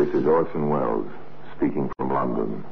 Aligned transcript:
This 0.00 0.14
is 0.14 0.26
Orson 0.26 0.70
Welles 0.70 1.12
speaking 1.56 1.92
from 1.98 2.08
London. 2.08 2.64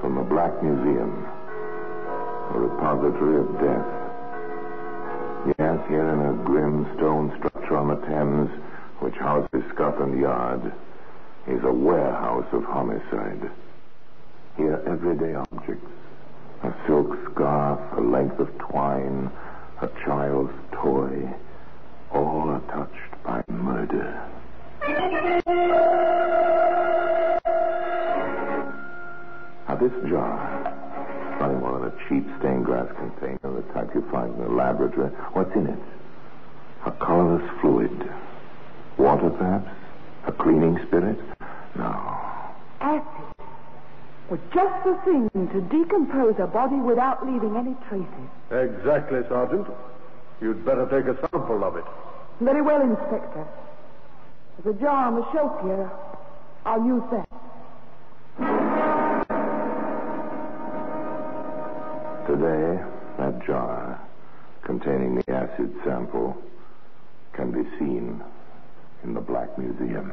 From 0.00 0.16
the 0.16 0.26
Black 0.28 0.60
Museum, 0.64 1.28
a 2.50 2.58
repository 2.58 3.38
of 3.38 3.52
death. 3.60 3.86
Yes, 5.56 5.78
here 5.88 6.08
in 6.08 6.20
a 6.26 6.44
grim 6.44 6.84
stone 6.96 7.32
structure 7.38 7.76
on 7.76 7.86
the 7.86 8.04
Thames, 8.08 8.50
which 8.98 9.14
houses 9.14 9.62
Scotland 9.72 10.20
Yard, 10.20 10.72
is 11.46 11.62
a 11.62 11.72
warehouse 11.72 12.48
of 12.50 12.64
homicide. 12.64 13.48
Here, 14.56 14.82
everyday 14.88 15.34
objects 15.34 15.86
a 16.64 16.72
silk 16.86 17.16
scarf, 17.32 17.80
a 17.98 18.00
length 18.00 18.38
of 18.38 18.48
twine, 18.58 19.30
a 19.82 19.88
child's 20.04 20.52
toy, 20.70 21.28
all 22.12 22.48
are 22.50 22.60
touched 22.70 23.24
by 23.24 23.42
murder. 23.48 24.22
Now, 29.68 29.76
this 29.76 29.92
jar, 30.08 31.36
nothing 31.40 31.58
more 31.58 31.80
than 31.80 31.88
a 31.88 32.08
cheap 32.08 32.24
stained 32.38 32.64
glass 32.64 32.86
container, 32.96 33.60
the 33.60 33.62
type 33.72 33.90
you 33.94 34.08
find 34.12 34.32
in 34.36 34.42
a 34.42 34.48
laboratory. 34.54 35.10
What's 35.32 35.54
in 35.56 35.66
it? 35.66 35.78
A 36.86 36.92
colorless 36.92 37.50
fluid. 37.60 38.08
Water, 38.98 39.30
perhaps? 39.30 39.68
A 40.28 40.32
cleaning 40.32 40.78
spirit? 40.86 41.18
No. 41.76 42.01
Acid. 44.32 44.40
Was 44.40 44.40
just 44.54 44.84
the 44.84 44.94
thing 45.04 45.30
to 45.48 45.60
decompose 45.60 46.34
a 46.38 46.46
body 46.46 46.76
without 46.76 47.26
leaving 47.26 47.56
any 47.56 47.76
traces. 47.88 48.28
Exactly, 48.50 49.20
Sergeant. 49.28 49.66
You'd 50.40 50.64
better 50.64 50.86
take 50.86 51.06
a 51.06 51.20
sample 51.28 51.64
of 51.64 51.76
it. 51.76 51.84
Very 52.40 52.62
well, 52.62 52.80
Inspector. 52.82 53.46
There's 54.64 54.76
a 54.76 54.80
jar 54.80 55.06
on 55.06 55.14
the 55.16 55.32
shelf 55.32 55.60
here. 55.62 55.90
I'll 56.64 56.84
use 56.84 57.02
that. 57.10 57.28
Today, 62.26 62.82
that 63.18 63.46
jar 63.46 64.00
containing 64.64 65.16
the 65.16 65.32
acid 65.32 65.74
sample 65.84 66.36
can 67.32 67.50
be 67.50 67.68
seen 67.78 68.22
in 69.04 69.14
the 69.14 69.20
Black 69.20 69.58
Museum. 69.58 70.12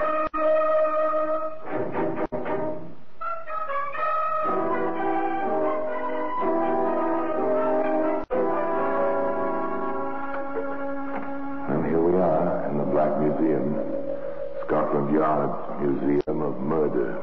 Yard's 15.11 15.81
Museum 15.81 16.41
of 16.41 16.57
Murder. 16.61 17.21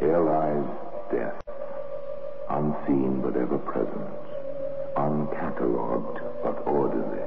Here 0.00 0.18
lies 0.18 0.66
death, 1.12 1.40
unseen 2.50 3.20
but 3.22 3.36
ever 3.36 3.58
present, 3.58 4.10
uncatalogued 4.96 6.20
but 6.42 6.66
orderly, 6.66 7.22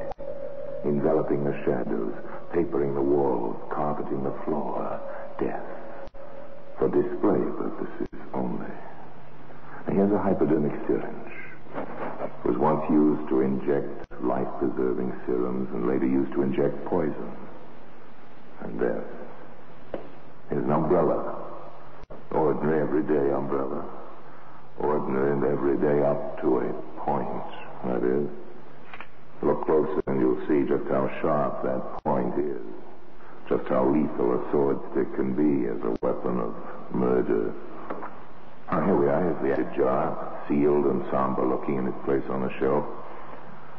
enveloping 0.84 1.46
the 1.46 1.56
shadows, 1.64 2.14
papering 2.52 2.96
the 2.96 3.02
walls, 3.02 3.56
carpeting 3.72 4.24
the 4.24 4.36
floor. 4.44 5.00
Death, 5.40 5.64
for 6.78 6.90
display 6.90 7.40
purposes 7.56 8.20
only. 8.34 8.72
Here's 9.90 10.12
a 10.12 10.20
hypodermic 10.20 10.74
syringe. 10.86 11.34
It 11.78 12.46
was 12.46 12.58
once 12.58 12.84
used 12.90 13.30
to 13.30 13.40
inject 13.40 14.12
life-preserving 14.22 15.14
serums 15.26 15.70
and 15.74 15.88
later 15.88 16.06
used 16.06 16.34
to 16.34 16.42
inject 16.42 16.84
poison. 16.86 17.32
And 18.60 18.80
death. 18.80 20.02
Here's 20.50 20.64
an 20.64 20.72
umbrella. 20.88 21.36
Ordinary, 22.32 22.82
everyday 22.82 23.34
umbrella. 23.34 23.84
Ordinary 24.80 25.32
and 25.34 25.44
everyday 25.44 26.02
up 26.08 26.40
to 26.40 26.60
a 26.60 26.74
point. 27.04 27.44
That 27.84 28.04
is. 28.08 28.30
Look 29.42 29.66
closer 29.66 30.02
and 30.08 30.22
you'll 30.22 30.40
see 30.48 30.64
just 30.68 30.88
how 30.90 31.12
sharp 31.22 31.64
that 31.64 32.04
point 32.06 32.40
is. 32.40 32.64
Just 33.50 33.68
how 33.68 33.84
lethal 33.84 34.40
a 34.40 34.52
sword 34.52 34.80
stick 34.92 35.14
can 35.16 35.36
be 35.36 35.68
as 35.68 35.78
a 35.84 35.94
weapon 36.02 36.40
of 36.40 36.56
murder. 36.96 37.54
Now, 38.72 38.86
here 38.86 38.96
we 38.96 39.08
are. 39.08 39.22
Here's 39.24 39.42
the 39.44 39.52
acid 39.62 39.76
jar, 39.76 40.44
sealed 40.48 40.86
and 40.86 41.04
somber 41.12 41.46
looking 41.46 41.80
in 41.80 41.88
its 41.88 42.00
place 42.06 42.24
on 42.30 42.48
the 42.48 42.60
shelf. 42.60 42.86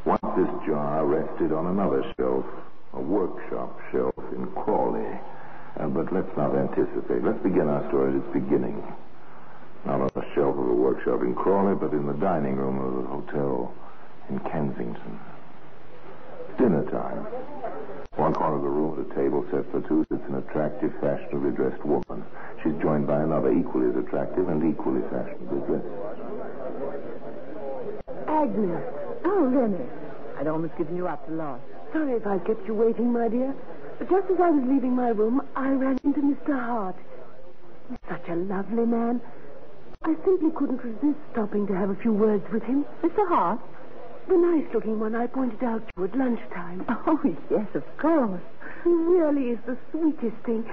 Once 0.05 0.29
this 0.37 0.69
jar 0.69 1.07
rested 1.07 1.53
on 1.53 1.67
another 1.69 2.05
shelf, 2.19 2.45
a 2.93 3.01
workshop 3.01 3.81
shelf 3.93 4.15
in 4.37 4.47
Crawley. 4.53 5.19
Uh, 5.77 5.87
but 5.89 6.13
let's 6.13 6.35
not 6.37 6.57
anticipate. 6.57 7.23
Let's 7.23 7.43
begin 7.43 7.69
our 7.69 7.87
story 7.89 8.11
at 8.11 8.17
its 8.17 8.33
beginning. 8.33 8.83
Not 9.85 10.01
on 10.01 10.11
the 10.15 10.25
shelf 10.35 10.57
of 10.57 10.69
a 10.69 10.75
workshop 10.75 11.23
in 11.23 11.35
Crawley, 11.35 11.75
but 11.75 11.93
in 11.93 12.07
the 12.07 12.15
dining 12.15 12.57
room 12.57 12.79
of 12.79 13.05
a 13.05 13.07
hotel 13.09 13.75
in 14.29 14.39
Kensington. 14.41 15.19
Dinner 16.59 16.85
time. 16.91 17.27
One 18.17 18.35
corner 18.35 18.57
of 18.57 18.63
the 18.63 18.69
room, 18.69 18.99
at 18.99 19.07
a 19.07 19.15
table 19.15 19.47
set 19.53 19.71
for 19.71 19.81
two, 19.87 20.05
sits 20.11 20.25
an 20.29 20.35
attractive, 20.35 20.93
fashionably 21.01 21.53
dressed 21.53 21.85
woman. 21.85 22.25
She's 22.65 22.75
joined 22.83 23.07
by 23.07 23.23
another 23.23 23.53
equally 23.53 23.91
as 23.91 23.97
attractive 23.97 24.49
and 24.49 24.75
equally 24.75 25.03
fashionably 25.03 25.61
dressed. 25.71 25.87
Agnes. 28.27 28.83
Oh, 29.25 29.51
Lenny. 29.55 29.87
I'd 30.39 30.49
almost 30.49 30.77
given 30.77 30.97
you 30.97 31.07
up 31.07 31.25
for 31.27 31.33
lost. 31.33 31.63
Sorry 31.93 32.13
if 32.15 32.27
I 32.27 32.39
kept 32.39 32.67
you 32.67 32.75
waiting, 32.75 33.13
my 33.13 33.29
dear. 33.29 33.55
Just 34.01 34.31
as 34.31 34.41
I 34.41 34.51
was 34.51 34.65
leaving 34.67 34.95
my 34.95 35.09
room, 35.09 35.43
I 35.57 35.71
ran 35.71 35.99
into 36.05 36.21
Mr. 36.21 36.55
Hart. 36.59 36.97
He's 37.91 37.99
such 38.09 38.29
a 38.29 38.37
lovely 38.37 38.87
man. 38.87 39.21
I 40.05 40.15
simply 40.25 40.51
couldn't 40.55 40.83
resist 40.85 41.19
stopping 41.33 41.67
to 41.67 41.75
have 41.75 41.91
a 41.91 41.97
few 41.97 42.13
words 42.13 42.45
with 42.53 42.63
him. 42.63 42.85
Mr. 43.03 43.27
Hart? 43.29 43.61
The 44.29 44.37
nice-looking 44.37 45.01
one 45.01 45.15
I 45.15 45.27
pointed 45.27 45.65
out 45.65 45.87
to 45.87 45.93
you 45.97 46.05
at 46.05 46.17
lunchtime. 46.17 46.85
Oh, 47.07 47.21
yes, 47.51 47.67
of 47.75 47.85
course. 47.99 48.41
He 48.85 48.91
really 48.91 49.51
is 49.51 49.59
the 49.67 49.77
sweetest 49.91 50.37
thing. 50.45 50.65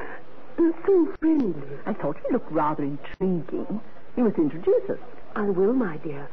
And 0.58 0.74
so 0.86 1.14
friendly. 1.20 1.78
I 1.86 1.94
thought 1.94 2.18
he 2.26 2.32
looked 2.32 2.52
rather 2.52 2.84
intriguing. 2.84 3.82
You 4.16 4.24
must 4.24 4.38
introduce 4.38 4.90
us. 4.90 5.00
I 5.36 5.50
will, 5.50 5.74
my 5.74 5.98
dear. 5.98 6.30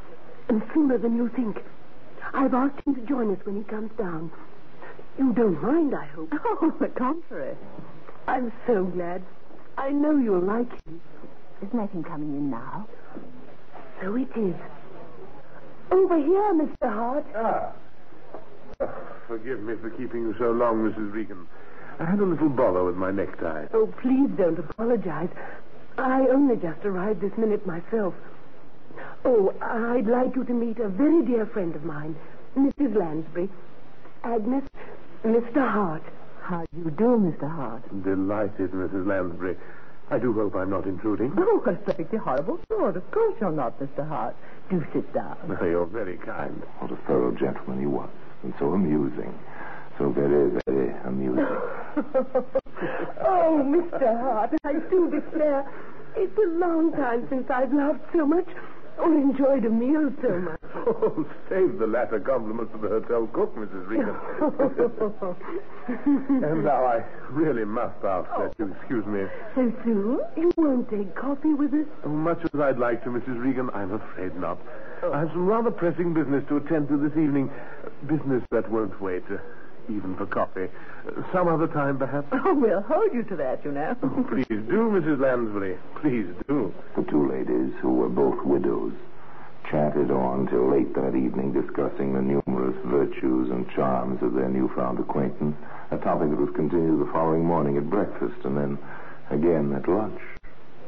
And 0.47 0.61
sooner 0.73 0.97
than 0.97 1.17
you 1.17 1.29
think. 1.29 1.57
I've 2.33 2.53
asked 2.53 2.85
him 2.85 2.95
to 2.95 3.01
join 3.01 3.31
us 3.35 3.45
when 3.45 3.57
he 3.57 3.63
comes 3.63 3.91
down. 3.97 4.31
You 5.17 5.33
don't 5.33 5.61
mind, 5.61 5.93
I 5.95 6.05
hope. 6.05 6.31
Oh, 6.61 6.73
the 6.79 6.87
contrary. 6.87 7.55
I'm 8.27 8.51
so 8.65 8.85
glad. 8.85 9.21
I 9.77 9.89
know 9.91 10.17
you'll 10.17 10.41
like 10.41 10.71
him. 10.85 11.01
Isn't 11.61 11.77
that 11.77 11.89
him 11.91 12.03
coming 12.03 12.29
in 12.29 12.49
now? 12.49 12.87
So 14.01 14.15
it 14.15 14.29
is. 14.35 14.55
Over 15.91 16.17
here, 16.17 16.53
Mr. 16.53 16.89
Hart. 16.93 17.25
Ah. 17.35 17.71
Oh, 18.79 18.89
forgive 19.27 19.59
me 19.61 19.75
for 19.81 19.89
keeping 19.91 20.21
you 20.21 20.35
so 20.39 20.51
long, 20.51 20.89
Mrs. 20.89 21.13
Regan. 21.13 21.47
I 21.99 22.05
had 22.05 22.19
a 22.19 22.25
little 22.25 22.49
bother 22.49 22.83
with 22.83 22.95
my 22.95 23.11
necktie. 23.11 23.67
Oh, 23.73 23.87
please 24.01 24.29
don't 24.37 24.57
apologize. 24.57 25.29
I 25.97 26.21
only 26.31 26.55
just 26.55 26.83
arrived 26.85 27.21
this 27.21 27.37
minute 27.37 27.65
myself. 27.67 28.15
Oh, 29.25 29.53
I'd 29.61 30.07
like 30.07 30.35
you 30.35 30.43
to 30.43 30.53
meet 30.53 30.79
a 30.79 30.89
very 30.89 31.23
dear 31.23 31.45
friend 31.45 31.75
of 31.75 31.83
mine, 31.83 32.15
Mrs. 32.57 32.95
Lansbury. 32.95 33.49
Agnes, 34.23 34.63
Mr. 35.23 35.71
Hart. 35.71 36.03
How 36.41 36.65
do 36.73 36.77
you 36.77 36.91
do, 36.91 37.15
Mr. 37.17 37.49
Hart? 37.49 37.83
Delighted, 38.03 38.71
Mrs. 38.71 39.07
Lansbury. 39.07 39.55
I 40.11 40.19
do 40.19 40.33
hope 40.33 40.55
I'm 40.55 40.69
not 40.69 40.85
intruding. 40.85 41.31
Oh, 41.37 41.63
a 41.65 41.75
perfectly 41.75 42.19
horrible 42.19 42.59
sort. 42.67 42.97
Of 42.97 43.09
course 43.11 43.35
you're 43.39 43.51
not, 43.51 43.79
Mr. 43.79 44.07
Hart. 44.07 44.35
Do 44.69 44.83
sit 44.93 45.13
down. 45.13 45.37
No, 45.47 45.65
you're 45.65 45.85
very 45.85 46.17
kind. 46.17 46.61
What 46.79 46.91
a 46.91 46.97
thorough 47.07 47.31
gentleman 47.31 47.79
he 47.79 47.85
was. 47.85 48.09
And 48.43 48.53
so 48.59 48.73
amusing. 48.73 49.33
So 49.97 50.09
very, 50.09 50.59
very 50.65 50.93
amusing. 51.05 51.45
oh, 53.23 53.61
Mr. 53.63 54.19
Hart, 54.19 54.51
I 54.65 54.73
do 54.89 55.09
declare, 55.09 55.65
it's 56.17 56.37
a 56.37 56.49
long 56.57 56.91
time 56.91 57.25
since 57.29 57.49
I've 57.49 57.71
laughed 57.73 58.03
so 58.11 58.25
much 58.25 58.47
or 58.97 59.13
enjoyed 59.13 59.65
a 59.65 59.69
meal 59.69 60.11
so 60.21 60.29
much. 60.39 60.59
Oh, 60.85 61.25
save 61.49 61.77
the 61.79 61.87
latter 61.87 62.19
compliment 62.19 62.69
for 62.71 62.77
the 62.79 62.89
hotel 62.89 63.29
cook, 63.31 63.55
Mrs. 63.55 63.87
Regan. 63.87 64.17
and 66.43 66.65
now 66.65 66.83
I 66.83 67.05
really 67.29 67.63
must 67.63 68.03
ask 68.03 68.27
that 68.37 68.53
you 68.57 68.73
excuse 68.77 69.05
me. 69.05 69.23
So 69.55 69.71
soon? 69.85 70.19
You 70.35 70.51
won't 70.57 70.89
take 70.89 71.15
coffee 71.15 71.53
with 71.53 71.73
us? 71.73 71.85
Oh, 72.03 72.09
much 72.09 72.39
as 72.43 72.59
I'd 72.59 72.79
like 72.79 73.03
to, 73.05 73.11
Mrs. 73.11 73.41
Regan, 73.41 73.69
I'm 73.73 73.93
afraid 73.93 74.35
not. 74.35 74.59
I 75.03 75.19
have 75.19 75.29
some 75.29 75.45
rather 75.45 75.71
pressing 75.71 76.13
business 76.13 76.43
to 76.49 76.57
attend 76.57 76.89
to 76.89 76.97
this 76.97 77.11
evening. 77.11 77.49
Business 78.07 78.43
that 78.51 78.69
won't 78.69 78.99
wait, 79.01 79.23
uh, 79.31 79.37
even 79.89 80.15
for 80.15 80.25
coffee. 80.25 80.67
Some 81.31 81.47
other 81.47 81.67
time, 81.67 81.97
perhaps. 81.97 82.27
Oh, 82.45 82.53
we'll 82.55 82.81
hold 82.81 83.13
you 83.13 83.23
to 83.23 83.35
that, 83.37 83.63
you 83.63 83.71
know. 83.71 83.95
Oh, 84.03 84.25
please 84.29 84.47
do, 84.47 84.91
Mrs. 84.91 85.19
Lansbury. 85.19 85.77
Please 86.01 86.27
do. 86.47 86.73
The 86.95 87.03
two 87.03 87.29
ladies, 87.29 87.73
who 87.81 87.93
were 87.93 88.09
both 88.09 88.43
widows, 88.45 88.93
chatted 89.69 90.11
on 90.11 90.47
till 90.47 90.69
late 90.69 90.93
that 90.95 91.15
evening, 91.15 91.53
discussing 91.53 92.13
the 92.13 92.21
numerous 92.21 92.75
virtues 92.85 93.49
and 93.49 93.69
charms 93.71 94.21
of 94.21 94.33
their 94.33 94.49
newfound 94.49 94.99
acquaintance, 94.99 95.55
a 95.91 95.97
topic 95.97 96.29
that 96.29 96.39
was 96.39 96.53
continued 96.55 96.99
the 96.99 97.11
following 97.11 97.45
morning 97.45 97.77
at 97.77 97.89
breakfast 97.89 98.35
and 98.43 98.57
then 98.57 98.77
again 99.31 99.73
at 99.73 99.87
lunch. 99.87 100.19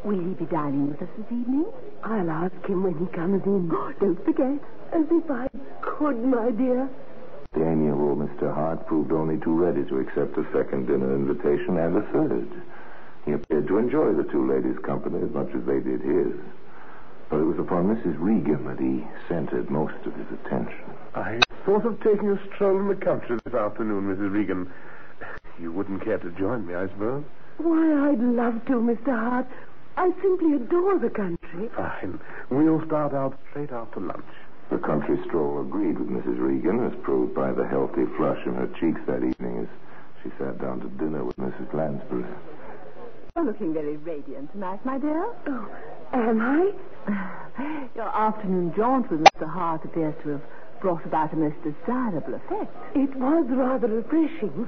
Will 0.03 0.19
he 0.19 0.33
be 0.35 0.45
dining 0.45 0.89
with 0.89 1.01
us 1.01 1.09
this 1.17 1.25
evening? 1.31 1.65
I'll 2.03 2.29
ask 2.29 2.53
him 2.67 2.83
when 2.83 2.93
he 2.99 3.07
comes 3.07 3.41
in. 3.45 3.69
Don't 3.99 4.23
forget. 4.23 4.59
As 4.93 5.05
if 5.09 5.31
I 5.31 5.47
could, 5.81 6.23
my 6.23 6.51
dear. 6.51 6.87
The 7.55 7.65
amiable 7.65 8.17
Mr. 8.17 8.53
Hart 8.53 8.85
proved 8.85 9.13
only 9.13 9.37
too 9.37 9.55
ready 9.55 9.85
to 9.85 9.99
accept 9.99 10.37
a 10.37 10.45
second 10.51 10.87
dinner 10.87 11.15
invitation 11.15 11.77
and 11.77 11.95
a 11.95 12.01
third. 12.11 12.51
He 13.25 13.31
appeared 13.31 13.67
to 13.67 13.77
enjoy 13.77 14.11
the 14.11 14.25
two 14.29 14.45
ladies' 14.45 14.77
company 14.83 15.23
as 15.23 15.31
much 15.31 15.47
as 15.55 15.63
they 15.63 15.79
did 15.79 16.01
his. 16.01 16.35
But 17.29 17.39
it 17.39 17.45
was 17.45 17.57
upon 17.57 17.95
Mrs. 17.95 18.17
Regan 18.19 18.65
that 18.65 18.79
he 18.79 19.07
centered 19.29 19.71
most 19.71 19.95
of 20.05 20.13
his 20.15 20.27
attention. 20.33 20.83
I 21.15 21.39
thought 21.65 21.85
of 21.85 21.97
taking 22.01 22.29
a 22.29 22.39
stroll 22.53 22.77
in 22.77 22.89
the 22.89 22.95
country 22.95 23.39
this 23.45 23.53
afternoon, 23.53 24.13
Mrs. 24.13 24.33
Regan. 24.33 24.69
You 25.57 25.71
wouldn't 25.71 26.03
care 26.03 26.17
to 26.17 26.31
join 26.31 26.67
me, 26.67 26.75
I 26.75 26.87
suppose? 26.89 27.23
Why, 27.57 28.11
I'd 28.11 28.19
love 28.19 28.65
to, 28.65 28.73
Mr. 28.73 29.17
Hart. 29.17 29.47
I 29.95 30.11
simply 30.21 30.53
adore 30.55 30.99
the 30.99 31.09
country. 31.09 31.69
Fine. 31.73 32.19
We'll 32.49 32.85
start 32.85 33.13
out 33.13 33.39
straight 33.49 33.71
after 33.71 34.01
lunch. 34.01 34.25
The 34.71 34.77
country 34.79 35.17
stroll 35.27 35.61
agreed 35.61 35.99
with 35.99 36.09
Mrs. 36.09 36.39
Regan, 36.39 36.85
as 36.85 36.93
proved 37.03 37.35
by 37.35 37.51
the 37.53 37.65
healthy 37.67 38.05
flush 38.17 38.39
in 38.45 38.55
her 38.55 38.67
cheeks 38.79 38.99
that 39.07 39.23
evening 39.23 39.59
as 39.63 39.67
she 40.23 40.29
sat 40.39 40.59
down 40.59 40.79
to 40.81 40.87
dinner 40.97 41.23
with 41.23 41.37
Mrs. 41.37 41.71
Lansbury. 41.73 42.25
You're 43.35 43.45
looking 43.45 43.73
very 43.73 43.97
radiant 43.97 44.51
tonight, 44.53 44.83
my 44.85 44.97
dear. 44.97 45.23
Oh, 45.47 45.69
am 46.13 46.41
I? 46.41 46.71
Your 47.95 48.09
afternoon 48.09 48.73
jaunt 48.75 49.11
with 49.11 49.19
Mr. 49.21 49.47
Hart 49.47 49.85
appears 49.85 50.15
to 50.23 50.29
have 50.29 50.41
brought 50.81 51.05
about 51.05 51.33
a 51.33 51.35
most 51.35 51.57
desirable 51.63 52.33
effect. 52.33 52.73
It 52.95 53.15
was 53.15 53.45
rather 53.49 53.87
refreshing. 53.87 54.67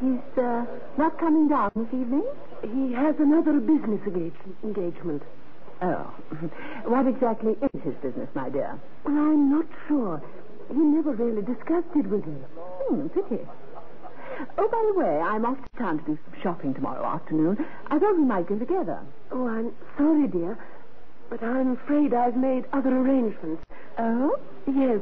He's 0.00 0.38
uh, 0.38 0.64
not 0.96 1.18
coming 1.18 1.48
down 1.48 1.70
this 1.76 1.92
evening? 1.92 2.24
He 2.62 2.92
has 2.94 3.14
another 3.18 3.60
business 3.60 4.00
engage- 4.06 4.34
engagement. 4.64 5.22
Oh. 5.82 6.14
What 6.84 7.06
exactly 7.06 7.52
is 7.62 7.82
his 7.82 7.94
business, 8.02 8.28
my 8.34 8.48
dear? 8.48 8.78
Well, 9.04 9.14
I'm 9.14 9.50
not 9.50 9.66
sure. 9.88 10.22
He 10.68 10.74
never 10.78 11.12
really 11.12 11.42
discussed 11.42 11.94
it 11.94 12.06
with 12.06 12.26
me. 12.26 12.36
Hmm, 12.56 13.06
pity. 13.08 13.42
Oh, 14.58 14.68
by 14.68 14.82
the 14.92 14.98
way, 14.98 15.20
I'm 15.20 15.44
off 15.46 15.58
to 15.58 15.78
town 15.78 15.98
to 15.98 16.04
do 16.04 16.18
some 16.24 16.42
shopping 16.42 16.74
tomorrow 16.74 17.04
afternoon. 17.04 17.64
I 17.88 17.98
thought 17.98 18.16
we 18.16 18.24
might 18.24 18.48
go 18.48 18.58
together. 18.58 18.98
Oh, 19.30 19.46
I'm 19.46 19.72
sorry, 19.96 20.26
dear, 20.26 20.58
but 21.30 21.42
I'm 21.42 21.72
afraid 21.72 22.12
I've 22.14 22.36
made 22.36 22.64
other 22.72 22.90
arrangements. 22.90 23.62
Oh? 23.98 24.38
Yes, 24.66 25.00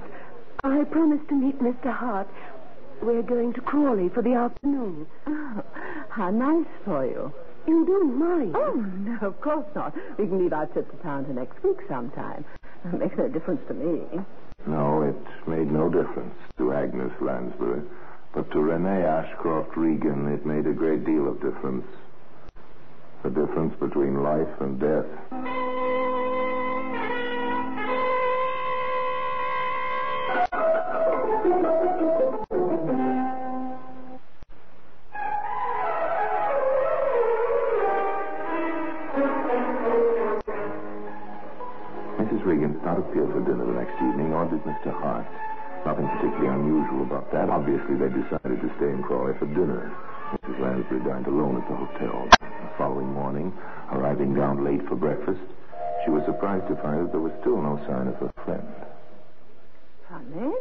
I 0.65 0.85
promised 0.85 1.29
to 1.29 1.35
meet 1.35 1.59
Mr. 1.61 1.93
Hart. 1.93 2.29
We're 3.03 3.23
going 3.23 3.55
to 3.55 3.61
Crawley 3.63 4.11
for 4.11 4.23
the 4.23 4.35
afternoon. 4.35 5.07
oh. 5.27 5.63
How 6.11 6.31
nice 6.31 6.67
for 6.85 7.07
you. 7.07 7.33
You 7.67 7.85
don't 7.87 8.19
mind? 8.19 8.57
Oh, 8.57 8.75
no, 8.75 9.27
of 9.27 9.41
course 9.41 9.67
not. 9.75 9.95
We 10.19 10.27
can 10.27 10.39
leave 10.39 10.53
our 10.53 10.67
trip 10.67 10.91
to 10.91 10.97
town 11.03 11.25
to 11.27 11.33
next 11.33 11.63
week 11.63 11.79
sometime. 11.89 12.45
It 12.85 12.99
makes 12.99 13.17
no 13.17 13.29
difference 13.29 13.61
to 13.69 13.75
me. 13.75 14.03
No, 14.67 15.03
it 15.03 15.49
made 15.49 15.71
no 15.71 15.89
difference 15.89 16.35
to 16.59 16.73
Agnes 16.73 17.13
Lansbury. 17.21 17.83
But 18.35 18.51
to 18.53 18.61
Renee 18.61 19.05
Ashcroft 19.05 19.77
Regan, 19.77 20.29
it 20.33 20.47
made 20.47 20.67
a 20.67 20.73
great 20.73 21.05
deal 21.05 21.29
of 21.29 21.41
difference. 21.41 21.87
The 23.23 23.31
difference 23.31 23.75
between 23.79 24.23
life 24.23 24.61
and 24.61 24.81
death. 24.81 26.20
Mrs. 42.21 42.45
Regan 42.45 42.77
did 42.77 42.85
not 42.85 42.99
appear 42.99 43.25
for 43.33 43.41
dinner 43.41 43.65
the 43.65 43.81
next 43.81 43.97
evening, 43.97 44.29
nor 44.29 44.45
did 44.45 44.61
Mr. 44.69 44.93
Hart. 44.93 45.25
Nothing 45.87 46.07
particularly 46.21 46.53
unusual 46.53 47.01
about 47.09 47.33
that. 47.33 47.49
Obviously, 47.49 47.97
they 47.97 48.13
decided 48.13 48.61
to 48.61 48.69
stay 48.77 48.93
in 48.93 49.03
Crawley 49.03 49.33
for 49.39 49.47
dinner. 49.47 49.89
Mrs. 50.37 50.61
Lansbury 50.61 51.01
dined 51.01 51.27
alone 51.27 51.57
at 51.57 51.65
the 51.65 51.77
hotel. 51.81 52.29
The 52.45 52.77
following 52.77 53.11
morning, 53.15 53.57
arriving 53.93 54.35
down 54.35 54.63
late 54.63 54.87
for 54.87 54.97
breakfast, 54.97 55.41
she 56.05 56.11
was 56.11 56.23
surprised 56.27 56.69
to 56.69 56.77
find 56.85 57.09
that 57.09 57.11
there 57.11 57.25
was 57.25 57.33
still 57.41 57.57
no 57.57 57.81
sign 57.89 58.09
of 58.09 58.17
her 58.17 58.33
friend. 58.45 58.69
Funny. 60.05 60.53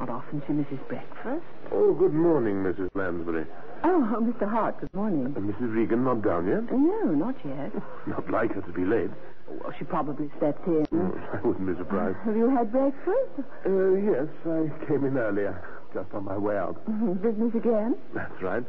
Not 0.00 0.08
often 0.08 0.42
she 0.46 0.54
misses 0.54 0.78
breakfast. 0.88 1.44
Oh, 1.70 1.92
good 1.92 2.14
morning, 2.14 2.64
Mrs. 2.64 2.88
Lansbury. 2.94 3.44
Oh, 3.84 4.08
oh, 4.16 4.22
Mr. 4.22 4.48
Hart, 4.48 4.80
good 4.80 4.94
morning. 4.94 5.34
Uh, 5.36 5.40
Mrs. 5.40 5.76
Regan 5.76 6.04
not 6.04 6.22
down 6.24 6.48
yet? 6.48 6.72
No, 6.72 7.12
not 7.12 7.34
yet. 7.44 7.70
Not 8.06 8.30
like 8.30 8.50
her 8.54 8.62
to 8.62 8.72
be 8.72 8.86
late. 8.86 9.10
Well, 9.46 9.74
she 9.78 9.84
probably 9.84 10.30
slept 10.38 10.66
in. 10.66 10.86
Mm, 10.86 11.12
I 11.36 11.46
wouldn't 11.46 11.66
be 11.66 11.76
surprised. 11.76 12.16
Have 12.24 12.34
you 12.34 12.48
had 12.48 12.72
breakfast? 12.72 13.44
Uh, 13.66 13.92
yes, 14.00 14.26
I 14.48 14.72
came 14.88 15.04
in 15.04 15.18
earlier, 15.18 15.52
just 15.92 16.08
on 16.14 16.24
my 16.24 16.38
way 16.38 16.56
out. 16.56 16.80
Business 17.20 17.52
again? 17.54 17.94
That's 18.14 18.40
right. 18.40 18.64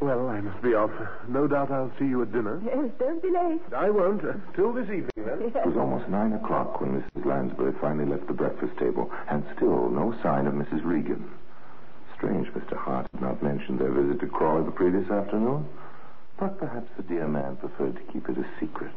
Well, 0.00 0.28
I 0.28 0.40
must 0.40 0.62
be 0.62 0.72
off. 0.74 0.90
No 1.28 1.46
doubt 1.46 1.70
I'll 1.70 1.92
see 1.98 2.06
you 2.06 2.22
at 2.22 2.32
dinner. 2.32 2.60
Yes, 2.64 2.90
don't 2.98 3.22
be 3.22 3.28
late. 3.30 3.60
I 3.76 3.90
won't. 3.90 4.24
Uh, 4.24 4.32
till 4.56 4.72
this 4.72 4.88
evening, 4.88 5.10
then. 5.14 5.42
It 5.42 5.66
was 5.66 5.76
almost 5.76 6.08
nine 6.08 6.32
o'clock 6.32 6.80
when 6.80 7.02
Mrs. 7.02 7.26
Lansbury 7.26 7.74
finally 7.82 8.06
left 8.06 8.26
the 8.26 8.32
breakfast 8.32 8.78
table, 8.78 9.10
and 9.28 9.44
still 9.56 9.90
no 9.90 10.16
sign 10.22 10.46
of 10.46 10.54
Mrs. 10.54 10.84
Regan. 10.84 11.30
Strange 12.16 12.48
Mr. 12.48 12.76
Hart 12.76 13.08
had 13.12 13.20
not 13.20 13.42
mentioned 13.42 13.78
their 13.78 13.92
visit 13.92 14.20
to 14.20 14.26
Crawley 14.26 14.64
the 14.64 14.70
previous 14.70 15.10
afternoon. 15.10 15.68
But 16.38 16.58
perhaps 16.58 16.88
the 16.96 17.02
dear 17.02 17.28
man 17.28 17.56
preferred 17.56 17.96
to 17.96 18.12
keep 18.12 18.26
it 18.30 18.38
a 18.38 18.46
secret. 18.58 18.96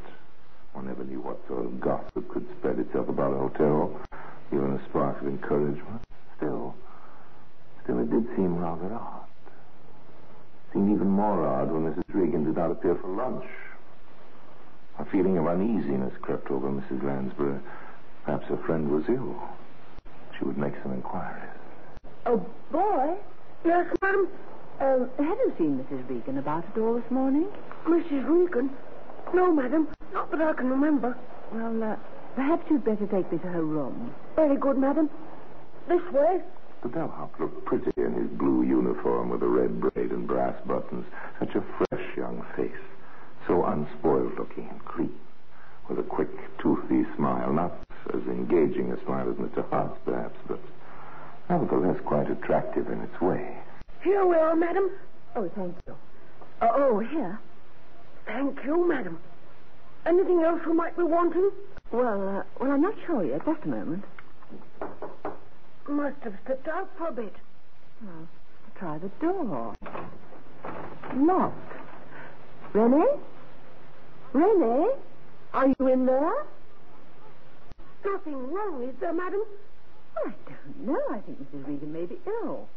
One 0.71 0.87
never 0.87 1.03
knew 1.03 1.19
what 1.19 1.45
sort 1.49 1.65
of 1.65 1.81
gossip 1.81 2.29
could 2.29 2.47
spread 2.57 2.79
itself 2.79 3.09
about 3.09 3.33
a 3.33 3.37
hotel, 3.37 3.99
even 4.53 4.79
a 4.79 4.85
spark 4.89 5.19
of 5.19 5.27
encouragement. 5.27 6.01
Still, 6.37 6.73
still 7.83 7.99
it 7.99 8.09
did 8.09 8.25
seem 8.37 8.57
rather 8.57 8.93
odd. 8.93 9.22
Seemed 10.73 10.91
even 10.91 11.09
more 11.09 11.45
odd 11.45 11.71
when 11.71 11.83
Mrs. 11.93 12.03
Regan 12.13 12.45
did 12.45 12.55
not 12.57 12.71
appear 12.71 12.95
for 12.95 13.07
lunch. 13.07 13.45
A 14.99 15.05
feeling 15.05 15.37
of 15.37 15.47
uneasiness 15.47 16.13
crept 16.21 16.49
over 16.49 16.67
Mrs. 16.69 17.03
Lansbury. 17.03 17.59
Perhaps 18.25 18.47
her 18.47 18.57
friend 18.65 18.89
was 18.89 19.03
ill. 19.07 19.35
She 20.37 20.45
would 20.45 20.57
make 20.57 20.73
some 20.81 20.93
inquiries. 20.93 21.49
Oh, 22.25 22.45
boy. 22.71 23.15
Yes, 23.65 23.85
ma'am. 24.01 24.27
Um, 24.79 25.09
have 25.17 25.37
you 25.37 25.53
seen 25.57 25.77
Mrs. 25.77 26.09
Regan 26.09 26.37
about 26.39 26.65
at 26.67 26.77
all 26.81 26.95
this 26.95 27.11
morning? 27.11 27.47
Mrs. 27.85 28.27
Regan? 28.27 28.71
No, 29.33 29.53
madam. 29.53 29.87
Not 30.13 30.31
that 30.31 30.41
I 30.41 30.53
can 30.53 30.69
remember. 30.69 31.15
Well, 31.51 31.83
uh, 31.83 31.95
perhaps 32.35 32.63
you'd 32.69 32.83
better 32.83 33.05
take 33.07 33.31
me 33.31 33.37
to 33.39 33.47
her 33.47 33.63
room. 33.63 34.13
Very 34.35 34.57
good, 34.57 34.77
madam. 34.77 35.09
This 35.87 36.01
way. 36.11 36.41
The 36.81 36.89
bellhop 36.89 37.39
looked 37.39 37.63
pretty 37.65 37.91
in 37.97 38.13
his 38.13 38.27
blue 38.37 38.63
uniform 38.63 39.29
with 39.29 39.41
a 39.43 39.47
red 39.47 39.79
braid 39.79 39.95
and 39.95 40.02
brass 40.53 40.67
buttons. 40.67 41.05
Such 41.39 41.55
a 41.55 41.61
fresh 41.61 42.17
young 42.17 42.45
face. 42.55 42.71
So 43.47 43.65
unspoiled 43.65 44.37
looking 44.37 44.69
and 44.69 44.83
clean. 44.85 45.13
With 45.89 45.99
a 45.99 46.03
quick, 46.03 46.29
toothy 46.59 47.05
smile. 47.15 47.51
Not 47.51 47.73
as 48.13 48.21
engaging 48.27 48.91
a 48.91 49.03
smile 49.03 49.29
as 49.29 49.35
Mr. 49.35 49.67
Hart's, 49.69 49.99
perhaps, 50.05 50.37
but 50.47 50.59
nevertheless 51.49 51.99
quite 52.05 52.29
attractive 52.29 52.89
in 52.89 53.01
its 53.01 53.21
way. 53.21 53.57
Here 54.03 54.25
we 54.25 54.35
are, 54.35 54.55
madam. 54.55 54.91
Oh, 55.35 55.49
thank 55.55 55.75
you. 55.87 55.95
Oh, 56.61 56.69
oh 56.73 56.99
here. 56.99 57.39
Thank 58.25 58.63
you, 58.63 58.87
madam. 58.87 59.19
Anything 60.05 60.41
else 60.41 60.61
you 60.65 60.73
might 60.73 60.95
be 60.97 61.03
wanting? 61.03 61.51
Well, 61.91 62.39
uh, 62.39 62.43
well, 62.59 62.71
I'm 62.71 62.81
not 62.81 62.95
sure 63.05 63.25
yet. 63.25 63.45
Just 63.45 63.63
a 63.65 63.67
moment. 63.67 64.03
Must 65.87 66.15
have 66.23 66.33
stepped 66.45 66.67
out 66.67 66.89
for 66.97 67.07
a 67.07 67.11
bit. 67.11 67.33
Oh, 68.05 68.27
try 68.77 68.97
the 68.97 69.09
door. 69.19 69.75
Locked. 71.15 71.73
Renee? 72.73 73.17
Renee? 74.33 74.91
Are 75.53 75.67
you 75.67 75.87
in 75.87 76.05
there? 76.05 76.45
nothing 78.05 78.51
wrong, 78.51 78.83
is 78.83 78.95
there, 78.99 79.13
madam? 79.13 79.41
I 80.17 80.31
don't 80.47 80.87
know. 80.87 81.01
I 81.11 81.19
think 81.19 81.39
Mrs. 81.41 81.67
Regan 81.67 81.93
may 81.93 82.05
be 82.05 82.17
ill. 82.27 82.67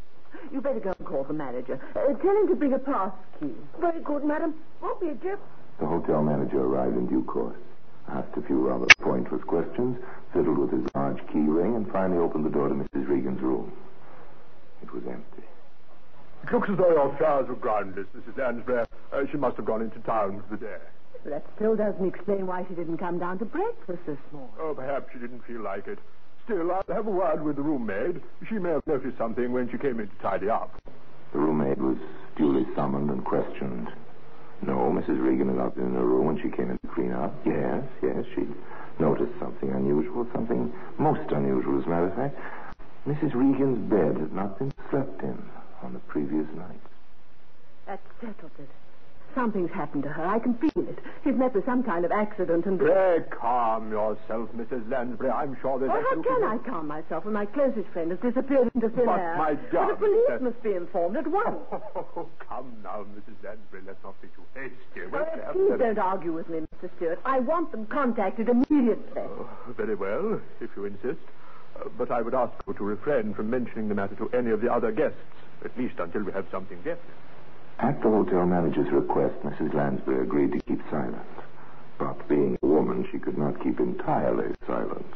You 0.53 0.61
better 0.61 0.81
go 0.81 0.93
and 0.99 1.07
call 1.07 1.25
the 1.25 1.33
manager. 1.33 1.81
Uh, 1.95 2.13
tell 2.23 2.37
him 2.37 2.49
to 2.49 2.55
bring 2.55 2.73
a 2.73 2.79
pass 2.79 3.13
key. 3.41 3.53
Very 3.81 4.01
good, 4.01 4.25
madam. 4.25 4.55
Won't 4.83 5.01
be 5.01 5.09
a 5.09 5.15
Jeff. 5.15 5.39
The 5.79 5.87
hotel 5.87 6.23
manager 6.23 6.61
arrived 6.61 6.97
in 6.97 7.07
due 7.07 7.23
course, 7.25 7.57
asked 8.09 8.37
a 8.37 8.43
few 8.43 8.67
rather 8.67 8.87
pointless 9.01 9.43
questions, 9.45 9.99
fiddled 10.33 10.59
with 10.59 10.73
his 10.73 10.87
large 10.95 11.19
key 11.33 11.41
ring, 11.41 11.77
and 11.77 11.91
finally 11.93 12.19
opened 12.19 12.45
the 12.45 12.51
door 12.51 12.69
to 12.69 12.75
Mrs. 12.75 13.09
Regan's 13.09 13.41
room. 13.41 13.73
It 14.83 14.93
was 14.93 15.03
empty. 15.07 15.43
It 16.45 16.53
looks 16.53 16.69
as 16.71 16.77
though 16.77 16.91
your 16.91 17.17
flowers 17.17 17.49
were 17.49 17.57
groundless, 17.57 18.07
Mrs. 18.17 18.39
Lansbury. 18.39 18.85
Uh, 19.13 19.23
she 19.31 19.37
must 19.37 19.57
have 19.57 19.67
gone 19.67 19.83
into 19.83 19.99
town 20.01 20.43
for 20.49 20.57
the 20.57 20.65
day. 20.65 20.79
That 21.25 21.45
still 21.57 21.75
doesn't 21.75 22.07
explain 22.07 22.47
why 22.47 22.65
she 22.69 22.75
didn't 22.75 22.99
come 22.99 23.19
down 23.19 23.39
to 23.41 23.45
breakfast 23.45 23.99
this 24.07 24.19
morning. 24.33 24.55
Oh, 24.61 24.75
perhaps 24.75 25.13
she 25.13 25.19
didn't 25.19 25.45
feel 25.45 25.61
like 25.61 25.89
it. 25.89 25.99
Still, 26.45 26.71
I'll 26.71 26.85
have 26.95 27.09
a 27.09 27.11
word 27.11 27.43
with 27.43 27.57
the 27.57 27.63
room-maid. 27.63 28.21
She 28.49 28.59
may 28.59 28.71
have 28.71 28.87
noticed 28.87 29.19
something 29.19 29.53
when 29.53 29.69
she 29.71 29.79
came 29.79 29.99
in 29.99 30.07
to 30.07 30.15
tidy 30.23 30.49
up. 30.49 30.81
The 31.33 31.39
roommate 31.41 31.79
was 31.79 31.97
duly 32.37 32.65
summoned 32.77 33.11
and 33.11 33.25
questioned. 33.25 33.89
No, 34.63 34.95
Mrs. 34.95 35.21
Regan 35.21 35.49
had 35.49 35.57
not 35.57 35.75
been 35.75 35.87
in 35.87 35.95
her 35.95 36.07
room 36.07 36.27
when 36.27 36.41
she 36.41 36.49
came 36.49 36.71
in 36.71 36.79
to 36.79 36.89
clean 36.95 37.13
up. 37.13 37.35
Yes, 37.45 37.83
yes, 38.01 38.25
she'd 38.35 38.55
noticed 39.01 39.33
something 39.41 39.71
unusual, 39.71 40.27
something 40.33 40.73
most 40.99 41.31
unusual, 41.33 41.81
as 41.81 41.87
a 41.87 41.89
matter 41.89 42.07
of 42.07 42.15
fact. 42.15 42.39
Mrs. 43.07 43.35
Regan's 43.35 43.79
bed 43.91 44.17
had 44.17 44.33
not 44.33 44.59
been 44.59 44.73
slept 44.91 45.23
in 45.23 45.37
on 45.87 45.93
the 45.95 46.01
previous 46.01 46.47
night. 46.57 46.81
That 47.87 48.01
settles 48.21 48.51
it. 48.59 48.69
Something's 49.37 49.71
happened 49.71 50.03
to 50.03 50.09
her. 50.09 50.27
I 50.27 50.39
can 50.41 50.55
feel 50.55 50.89
it. 50.89 50.99
She's 51.23 51.35
met 51.37 51.55
with 51.55 51.65
some 51.67 51.85
kind 51.85 52.05
of 52.05 52.11
accident 52.11 52.65
and... 52.67 52.81
Pray 52.81 53.19
calm 53.31 53.93
yourself, 53.93 54.49
Mrs. 54.57 54.91
Lansbury. 54.91 55.31
I'm 55.31 55.57
sure 55.61 55.79
there's 55.79 55.91
Well, 55.91 56.03
how 56.03 56.23
can 56.23 56.43
I 56.43 56.57
calm 56.69 56.89
myself 56.89 57.25
when 57.27 57.35
my 57.35 57.45
closest 57.47 57.87
friend 57.93 58.11
has 58.11 58.19
disappeared 58.21 58.69
into 58.75 58.89
thin 58.89 59.05
But, 59.07 59.19
air? 59.21 59.37
my 59.37 59.55
darling, 59.71 59.89
the 59.91 59.97
police 60.07 60.25
that- 60.29 60.43
must 60.43 60.63
be 60.63 60.73
informed 60.75 61.17
at 61.19 61.27
once. 61.29 61.59
Oh, 62.19 62.29
come 62.49 62.73
now, 62.83 63.05
Mrs. 63.15 63.37
Lansbury. 63.45 63.83
Let's 63.87 64.03
not 64.03 64.21
be 64.23 64.29
too 64.29 64.43
hasty. 64.55 65.07
We'll 65.13 65.23
Uh, 65.23 65.53
please 65.53 65.79
don't 65.79 65.99
argue 65.99 66.33
with 66.33 66.49
me, 66.49 66.61
Mr. 66.83 66.89
Stewart. 66.97 67.21
I 67.27 67.39
want 67.41 67.71
them 67.73 67.87
contacted 67.87 68.49
immediately. 68.49 69.21
Oh, 69.23 69.49
very 69.77 69.95
well, 69.95 70.41
if 70.61 70.71
you 70.77 70.87
insist. 70.87 71.21
Uh, 71.79 71.91
but 71.99 72.11
I 72.11 72.23
would 72.23 72.35
ask 72.35 72.53
you 72.67 72.73
to 72.73 72.85
refrain 72.85 73.35
from 73.35 73.51
mentioning 73.51 73.89
the 73.89 73.95
matter 73.95 74.15
to 74.17 74.31
any 74.31 74.51
of 74.51 74.63
the 74.63 74.73
other 74.73 74.91
guests, 74.93 75.19
at 75.65 75.77
least 75.77 75.95
until 75.99 76.23
we 76.23 76.33
have 76.33 76.47
something 76.51 76.79
definite. 76.79 77.17
At 77.79 78.01
the 78.03 78.09
hotel 78.09 78.47
manager's 78.47 78.91
request, 78.93 79.35
Mrs. 79.45 79.75
Lansbury 79.75 80.23
agreed 80.23 80.53
to 80.53 80.61
keep 80.61 80.81
silent. 80.91 81.23
But 81.99 82.29
being 82.29 82.59
a 82.63 82.67
woman, 82.67 83.07
she 83.11 83.19
could 83.19 83.39
not 83.39 83.63
keep 83.63 83.81
entirely 83.81 84.55
silent. 84.67 85.07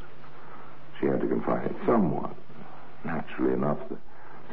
She 1.00 1.06
had 1.06 1.20
to 1.20 1.26
confide 1.26 1.70
in 1.70 1.76
someone. 1.86 2.34
Naturally 3.04 3.54
enough, 3.54 3.78
the 3.88 3.96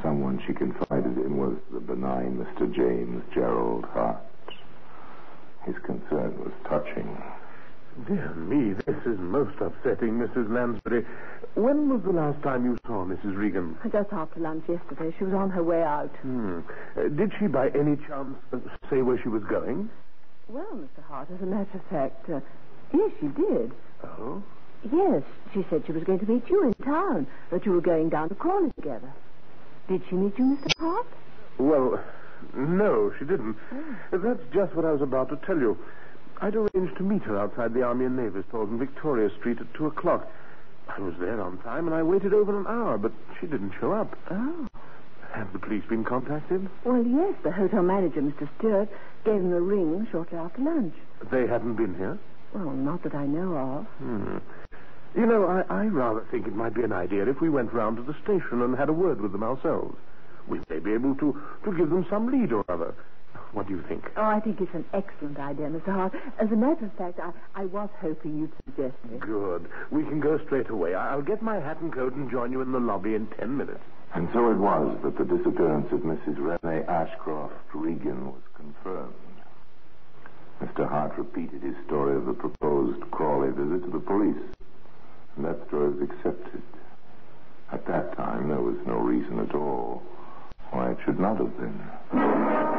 someone 0.01 0.41
she 0.45 0.53
confided 0.53 1.17
in 1.17 1.37
was 1.37 1.57
the 1.73 1.79
benign 1.79 2.37
Mr. 2.37 2.71
James 2.73 3.23
Gerald 3.33 3.85
Hart. 3.85 4.21
His 5.65 5.75
concern 5.85 6.37
was 6.39 6.53
touching. 6.69 7.17
Dear 8.05 8.31
me, 8.35 8.73
this 8.85 8.95
is 9.07 9.17
most 9.17 9.59
upsetting, 9.59 10.19
Mrs. 10.19 10.49
Lansbury. 10.51 11.03
When 11.55 11.89
was 11.89 12.03
the 12.03 12.11
last 12.11 12.41
time 12.43 12.63
you 12.63 12.77
saw 12.85 13.03
Mrs. 13.03 13.35
Regan? 13.35 13.75
Just 13.91 14.13
after 14.13 14.39
lunch 14.39 14.63
yesterday, 14.69 15.15
she 15.17 15.23
was 15.23 15.33
on 15.33 15.49
her 15.49 15.63
way 15.63 15.81
out. 15.81 16.15
Hmm. 16.21 16.59
Uh, 16.95 17.07
did 17.09 17.31
she 17.39 17.47
by 17.47 17.69
any 17.69 17.95
chance 18.07 18.37
uh, 18.53 18.59
say 18.89 19.01
where 19.01 19.19
she 19.21 19.29
was 19.29 19.43
going? 19.45 19.89
Well, 20.47 20.67
Mr. 20.75 21.03
Hart, 21.07 21.29
as 21.33 21.41
a 21.41 21.45
matter 21.45 21.69
of 21.73 21.83
fact, 21.89 22.29
uh, 22.29 22.39
yes, 22.93 23.11
she 23.19 23.27
did. 23.29 23.71
Oh? 24.03 24.43
Yes, 24.83 25.23
she 25.53 25.65
said 25.69 25.83
she 25.87 25.91
was 25.91 26.03
going 26.03 26.19
to 26.19 26.25
meet 26.27 26.47
you 26.49 26.67
in 26.67 26.73
town, 26.85 27.25
that 27.51 27.65
you 27.65 27.71
were 27.71 27.81
going 27.81 28.09
down 28.09 28.29
to 28.29 28.35
Crawley 28.35 28.71
together. 28.75 29.11
Did 29.89 30.03
she 30.07 30.15
meet 30.15 30.37
you, 30.37 30.55
Mr. 30.55 30.71
Hart? 30.77 31.07
Well, 31.57 32.03
no, 32.55 33.11
she 33.17 33.25
didn't. 33.25 33.57
That's 34.11 34.39
just 34.53 34.75
what 34.75 34.85
I 34.85 34.91
was 34.91 35.01
about 35.01 35.29
to 35.29 35.39
tell 35.47 35.57
you. 35.57 35.77
I'd 36.41 36.55
arranged 36.55 36.97
to 36.97 37.03
meet 37.03 37.23
her 37.23 37.37
outside 37.39 37.73
the 37.73 37.81
Army 37.81 38.05
and 38.05 38.15
Navy 38.15 38.43
Stores 38.49 38.69
in 38.69 38.77
Victoria 38.77 39.29
Street 39.39 39.59
at 39.59 39.73
two 39.73 39.87
o'clock. 39.87 40.29
I 40.87 40.99
was 40.99 41.15
there 41.19 41.41
on 41.41 41.57
time, 41.59 41.87
and 41.87 41.95
I 41.95 42.03
waited 42.03 42.33
over 42.33 42.57
an 42.59 42.67
hour, 42.67 42.97
but 42.97 43.11
she 43.39 43.47
didn't 43.47 43.73
show 43.79 43.91
up. 43.91 44.15
Oh. 44.29 44.67
Have 45.33 45.51
the 45.51 45.59
police 45.59 45.83
been 45.89 46.03
contacted? 46.03 46.69
Well, 46.85 47.03
yes, 47.03 47.33
the 47.43 47.51
hotel 47.51 47.83
manager, 47.83 48.21
Mr. 48.21 48.47
Stewart, 48.57 48.89
gave 49.25 49.41
them 49.41 49.53
a 49.53 49.59
ring 49.59 50.07
shortly 50.11 50.37
after 50.37 50.61
lunch. 50.61 50.93
They 51.31 51.47
haven't 51.47 51.75
been 51.75 51.95
here? 51.95 52.17
Well, 52.53 52.71
not 52.71 53.03
that 53.03 53.13
I 53.13 53.25
know 53.25 53.57
of. 53.57 53.85
Hmm. 53.97 54.37
You 55.15 55.25
know, 55.25 55.45
I, 55.45 55.61
I 55.73 55.85
rather 55.87 56.23
think 56.31 56.47
it 56.47 56.55
might 56.55 56.73
be 56.73 56.83
an 56.83 56.93
idea 56.93 57.27
if 57.27 57.41
we 57.41 57.49
went 57.49 57.73
round 57.73 57.97
to 57.97 58.03
the 58.03 58.15
station 58.23 58.61
and 58.61 58.77
had 58.77 58.89
a 58.89 58.93
word 58.93 59.19
with 59.19 59.31
them 59.31 59.43
ourselves. 59.43 59.97
We 60.47 60.61
may 60.69 60.79
be 60.79 60.93
able 60.93 61.15
to, 61.15 61.41
to 61.65 61.77
give 61.77 61.89
them 61.89 62.05
some 62.09 62.31
lead 62.31 62.53
or 62.53 62.63
other. 62.69 62.93
What 63.53 63.67
do 63.67 63.73
you 63.75 63.81
think? 63.87 64.03
Oh, 64.17 64.23
I 64.23 64.39
think 64.39 64.59
it's 64.61 64.73
an 64.73 64.85
excellent 64.93 65.39
idea, 65.39 65.67
Mr. 65.67 65.85
Hart. 65.93 66.13
As 66.39 66.51
a 66.51 66.55
matter 66.55 66.85
of 66.85 66.93
fact, 66.93 67.19
I, 67.19 67.31
I 67.61 67.65
was 67.65 67.89
hoping 68.01 68.37
you'd 68.39 68.51
suggest 68.65 68.95
it. 69.11 69.19
Good. 69.19 69.67
We 69.89 70.03
can 70.03 70.19
go 70.19 70.37
straight 70.45 70.69
away. 70.69 70.93
I- 70.95 71.11
I'll 71.11 71.21
get 71.21 71.41
my 71.41 71.55
hat 71.59 71.79
and 71.81 71.91
coat 71.93 72.13
and 72.13 72.29
join 72.29 72.51
you 72.51 72.61
in 72.61 72.71
the 72.71 72.79
lobby 72.79 73.15
in 73.15 73.27
ten 73.39 73.55
minutes. 73.57 73.79
And 74.13 74.29
so 74.33 74.51
it 74.51 74.57
was 74.57 74.97
that 75.03 75.17
the 75.17 75.25
disappearance 75.25 75.91
of 75.91 75.99
Mrs. 76.01 76.37
Renee 76.37 76.83
Ashcroft 76.87 77.53
Regan 77.73 78.27
was 78.27 78.41
confirmed. 78.55 79.13
Mr. 80.61 80.87
Hart 80.89 81.17
repeated 81.17 81.61
his 81.61 81.75
story 81.85 82.15
of 82.15 82.25
the 82.25 82.33
proposed 82.33 82.99
Crawley 83.11 83.49
visit 83.49 83.83
to 83.85 83.91
the 83.91 83.99
police, 83.99 84.41
and 85.35 85.45
that 85.45 85.67
story 85.67 85.89
was 85.91 86.09
accepted. 86.09 86.61
At 87.71 87.85
that 87.87 88.15
time, 88.17 88.47
there 88.49 88.61
was 88.61 88.77
no 88.87 88.95
reason 88.95 89.39
at 89.39 89.53
all 89.53 90.01
why 90.71 90.91
it 90.91 90.97
should 91.05 91.19
not 91.19 91.37
have 91.37 91.55
been. 91.57 92.76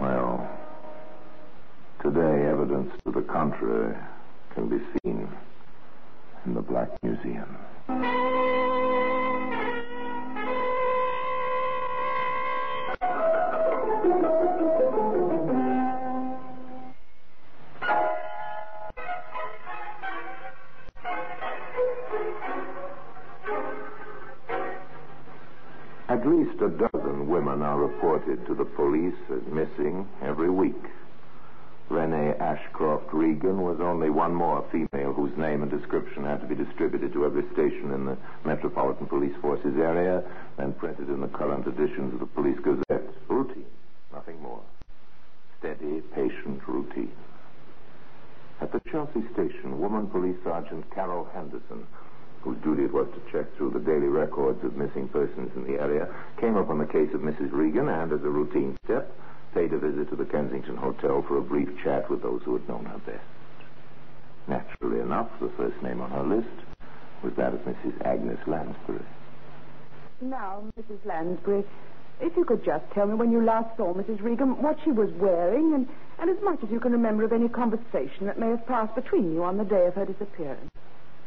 Well, 0.00 0.48
today 2.02 2.46
evidence 2.48 2.92
to 3.04 3.12
the 3.12 3.22
contrary 3.22 3.96
can 4.54 4.68
be 4.68 4.78
seen 5.02 5.28
in 6.46 6.54
the 6.54 6.62
Black 6.62 6.88
Museum. 7.02 7.56
At 26.08 26.26
least 26.26 26.60
a 26.62 26.70
dozen 26.70 27.28
women 27.28 27.60
are 27.60 27.78
reported 27.78 28.46
to 28.46 28.54
the 28.54 28.64
police 28.64 29.18
as 29.30 29.42
missing 29.52 30.08
every 30.22 30.48
week. 30.48 30.82
Renee 31.90 32.34
Ashcroft 32.40 33.12
Regan 33.12 33.60
was 33.60 33.78
only 33.80 34.08
one 34.08 34.34
more 34.34 34.64
female 34.72 35.12
whose 35.12 35.36
name 35.36 35.62
and 35.62 35.70
description 35.70 36.24
had 36.24 36.40
to 36.40 36.46
be 36.46 36.54
distributed 36.54 37.12
to 37.12 37.26
every 37.26 37.44
station 37.52 37.92
in 37.92 38.06
the 38.06 38.16
Metropolitan 38.44 39.06
Police 39.06 39.36
Force's 39.42 39.76
area 39.76 40.22
and 40.56 40.76
printed 40.78 41.08
in 41.08 41.20
the 41.20 41.28
current 41.28 41.66
editions 41.66 42.14
of 42.14 42.20
the 42.20 42.26
Police 42.26 42.58
Gazette. 42.60 43.08
Routine, 43.28 43.66
nothing 44.12 44.40
more. 44.40 44.62
Steady, 45.58 46.00
patient 46.14 46.66
routine. 46.66 47.12
At 48.60 48.72
the 48.72 48.80
Chelsea 48.90 49.24
station, 49.34 49.78
woman 49.78 50.08
police 50.08 50.36
sergeant 50.42 50.90
Carol 50.94 51.28
Henderson, 51.34 51.86
whose 52.42 52.58
duty 52.62 52.84
it 52.84 52.92
was 52.92 53.08
to 53.14 53.32
check 53.32 53.46
through 53.56 53.70
the 53.70 53.80
daily 53.80 54.08
records 54.08 54.62
of 54.64 54.76
missing 54.76 55.08
persons 55.08 55.50
in 55.56 55.64
the 55.64 55.80
area, 55.80 56.08
came 56.40 56.56
upon 56.56 56.78
the 56.78 56.86
case 56.86 57.12
of 57.14 57.20
Mrs. 57.20 57.52
Regan 57.52 57.88
and, 57.88 58.12
as 58.12 58.22
a 58.22 58.30
routine 58.30 58.76
step, 58.84 59.12
paid 59.54 59.72
a 59.72 59.78
visit 59.78 60.08
to 60.10 60.16
the 60.16 60.24
Kensington 60.24 60.76
Hotel 60.76 61.24
for 61.26 61.38
a 61.38 61.42
brief 61.42 61.68
chat 61.82 62.08
with 62.10 62.22
those 62.22 62.42
who 62.44 62.54
had 62.54 62.68
known 62.68 62.84
her 62.84 62.98
best. 62.98 63.24
Naturally 64.46 65.00
enough, 65.00 65.28
the 65.40 65.52
first 65.56 65.82
name 65.82 66.00
on 66.00 66.10
her 66.10 66.22
list 66.22 66.66
was 67.22 67.32
that 67.36 67.54
of 67.54 67.60
Mrs. 67.60 68.00
Agnes 68.04 68.38
Lansbury. 68.46 69.04
Now, 70.20 70.64
Mrs. 70.78 71.04
Lansbury, 71.04 71.64
if 72.20 72.36
you 72.36 72.44
could 72.44 72.64
just 72.64 72.84
tell 72.92 73.06
me 73.06 73.14
when 73.14 73.30
you 73.30 73.44
last 73.44 73.76
saw 73.76 73.94
Mrs. 73.94 74.22
Regan, 74.22 74.60
what 74.62 74.78
she 74.84 74.90
was 74.90 75.10
wearing, 75.12 75.74
and, 75.74 75.88
and 76.18 76.30
as 76.30 76.42
much 76.42 76.58
as 76.62 76.70
you 76.70 76.80
can 76.80 76.92
remember 76.92 77.24
of 77.24 77.32
any 77.32 77.48
conversation 77.48 78.26
that 78.26 78.38
may 78.38 78.48
have 78.48 78.66
passed 78.66 78.94
between 78.94 79.32
you 79.32 79.44
on 79.44 79.56
the 79.56 79.64
day 79.64 79.86
of 79.86 79.94
her 79.94 80.06
disappearance. 80.06 80.67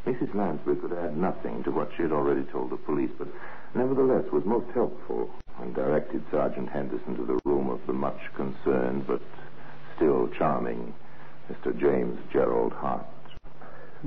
Mrs. 0.06 0.34
Lansbury 0.34 0.76
could 0.76 0.92
add 0.92 1.16
nothing 1.16 1.62
to 1.62 1.70
what 1.70 1.90
she 1.96 2.02
had 2.02 2.12
already 2.12 2.42
told 2.50 2.70
the 2.70 2.76
police, 2.76 3.10
but 3.18 3.28
nevertheless 3.74 4.24
was 4.32 4.44
most 4.44 4.66
helpful 4.74 5.30
and 5.60 5.74
directed 5.74 6.22
Sergeant 6.30 6.68
Henderson 6.68 7.16
to 7.16 7.24
the 7.24 7.40
room 7.44 7.70
of 7.70 7.80
the 7.86 7.92
much 7.92 8.18
concerned 8.34 9.06
but 9.06 9.20
still 9.96 10.28
charming 10.36 10.92
Mr. 11.50 11.78
James 11.78 12.18
Gerald 12.32 12.72
Hart. 12.72 13.06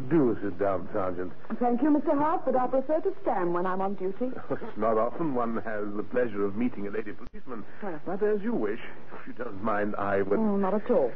Do 0.10 0.38
sit 0.44 0.60
down, 0.60 0.90
Sergeant. 0.92 1.32
Thank 1.58 1.82
you, 1.82 1.90
Mr. 1.90 2.18
Hart, 2.18 2.42
but 2.44 2.58
I 2.58 2.68
prefer 2.68 3.00
to 3.00 3.14
stand 3.22 3.54
when 3.54 3.66
I'm 3.66 3.80
on 3.80 3.94
duty. 3.94 4.30
It's 4.50 4.78
not 4.78 4.98
often 4.98 5.34
one 5.34 5.56
has 5.64 5.86
the 5.96 6.04
pleasure 6.04 6.44
of 6.44 6.58
meeting 6.58 6.88
a 6.88 6.90
lady 6.90 7.14
policeman. 7.14 7.64
Well. 7.82 8.02
But 8.06 8.22
as 8.22 8.42
you 8.42 8.54
wish. 8.54 8.82
If 9.14 9.28
you 9.28 9.34
don't 9.34 9.64
mind, 9.64 9.96
I 9.98 10.22
would. 10.22 10.38
Oh, 10.38 10.58
not 10.58 10.74
at 10.74 10.92
all. 10.92 11.14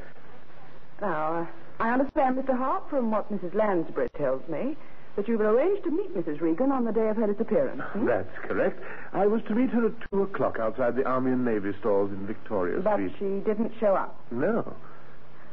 Now, 1.02 1.42
uh, 1.80 1.84
I 1.84 1.92
understand, 1.92 2.38
Mr. 2.38 2.58
Hart, 2.58 2.90
from 2.90 3.12
what 3.12 3.32
Mrs. 3.32 3.54
Lansbury 3.54 4.10
tells 4.18 4.48
me, 4.50 4.76
that 5.16 5.28
you've 5.28 5.42
arranged 5.42 5.84
to 5.86 5.92
meet 5.92 6.16
Mrs. 6.16 6.42
Regan 6.42 6.72
on 6.72 6.86
the 6.86 6.92
day 6.92 7.10
of 7.10 7.18
her 7.18 7.28
disappearance. 7.28 7.82
hmm? 7.94 8.06
That's 8.06 8.30
correct. 8.44 8.80
I 9.14 9.26
was 9.28 9.42
to 9.48 9.56
meet 9.56 9.70
her 9.72 9.88
at 9.88 9.94
two 10.12 10.24
o'clock 10.24 10.60
outside 10.60 10.96
the 10.96 11.06
Army 11.06 11.32
and 11.32 11.44
Navy 11.46 11.72
stores 11.80 12.12
in 12.12 12.26
Victoria 12.28 12.80
But 12.82 12.96
Street. 12.96 13.14
she 13.20 13.26
didn't 13.46 13.72
show 13.80 13.96
up. 13.96 14.20
No. 14.32 14.76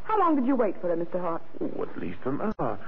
How 0.04 0.18
long 0.20 0.36
did 0.36 0.46
you 0.46 0.54
wait 0.54 0.80
for 0.80 0.88
her, 0.88 0.96
Mr. 0.96 1.20
Hart? 1.20 1.42
Oh, 1.60 1.82
at 1.82 1.98
least 1.98 2.18
an 2.26 2.40
hour. 2.60 2.78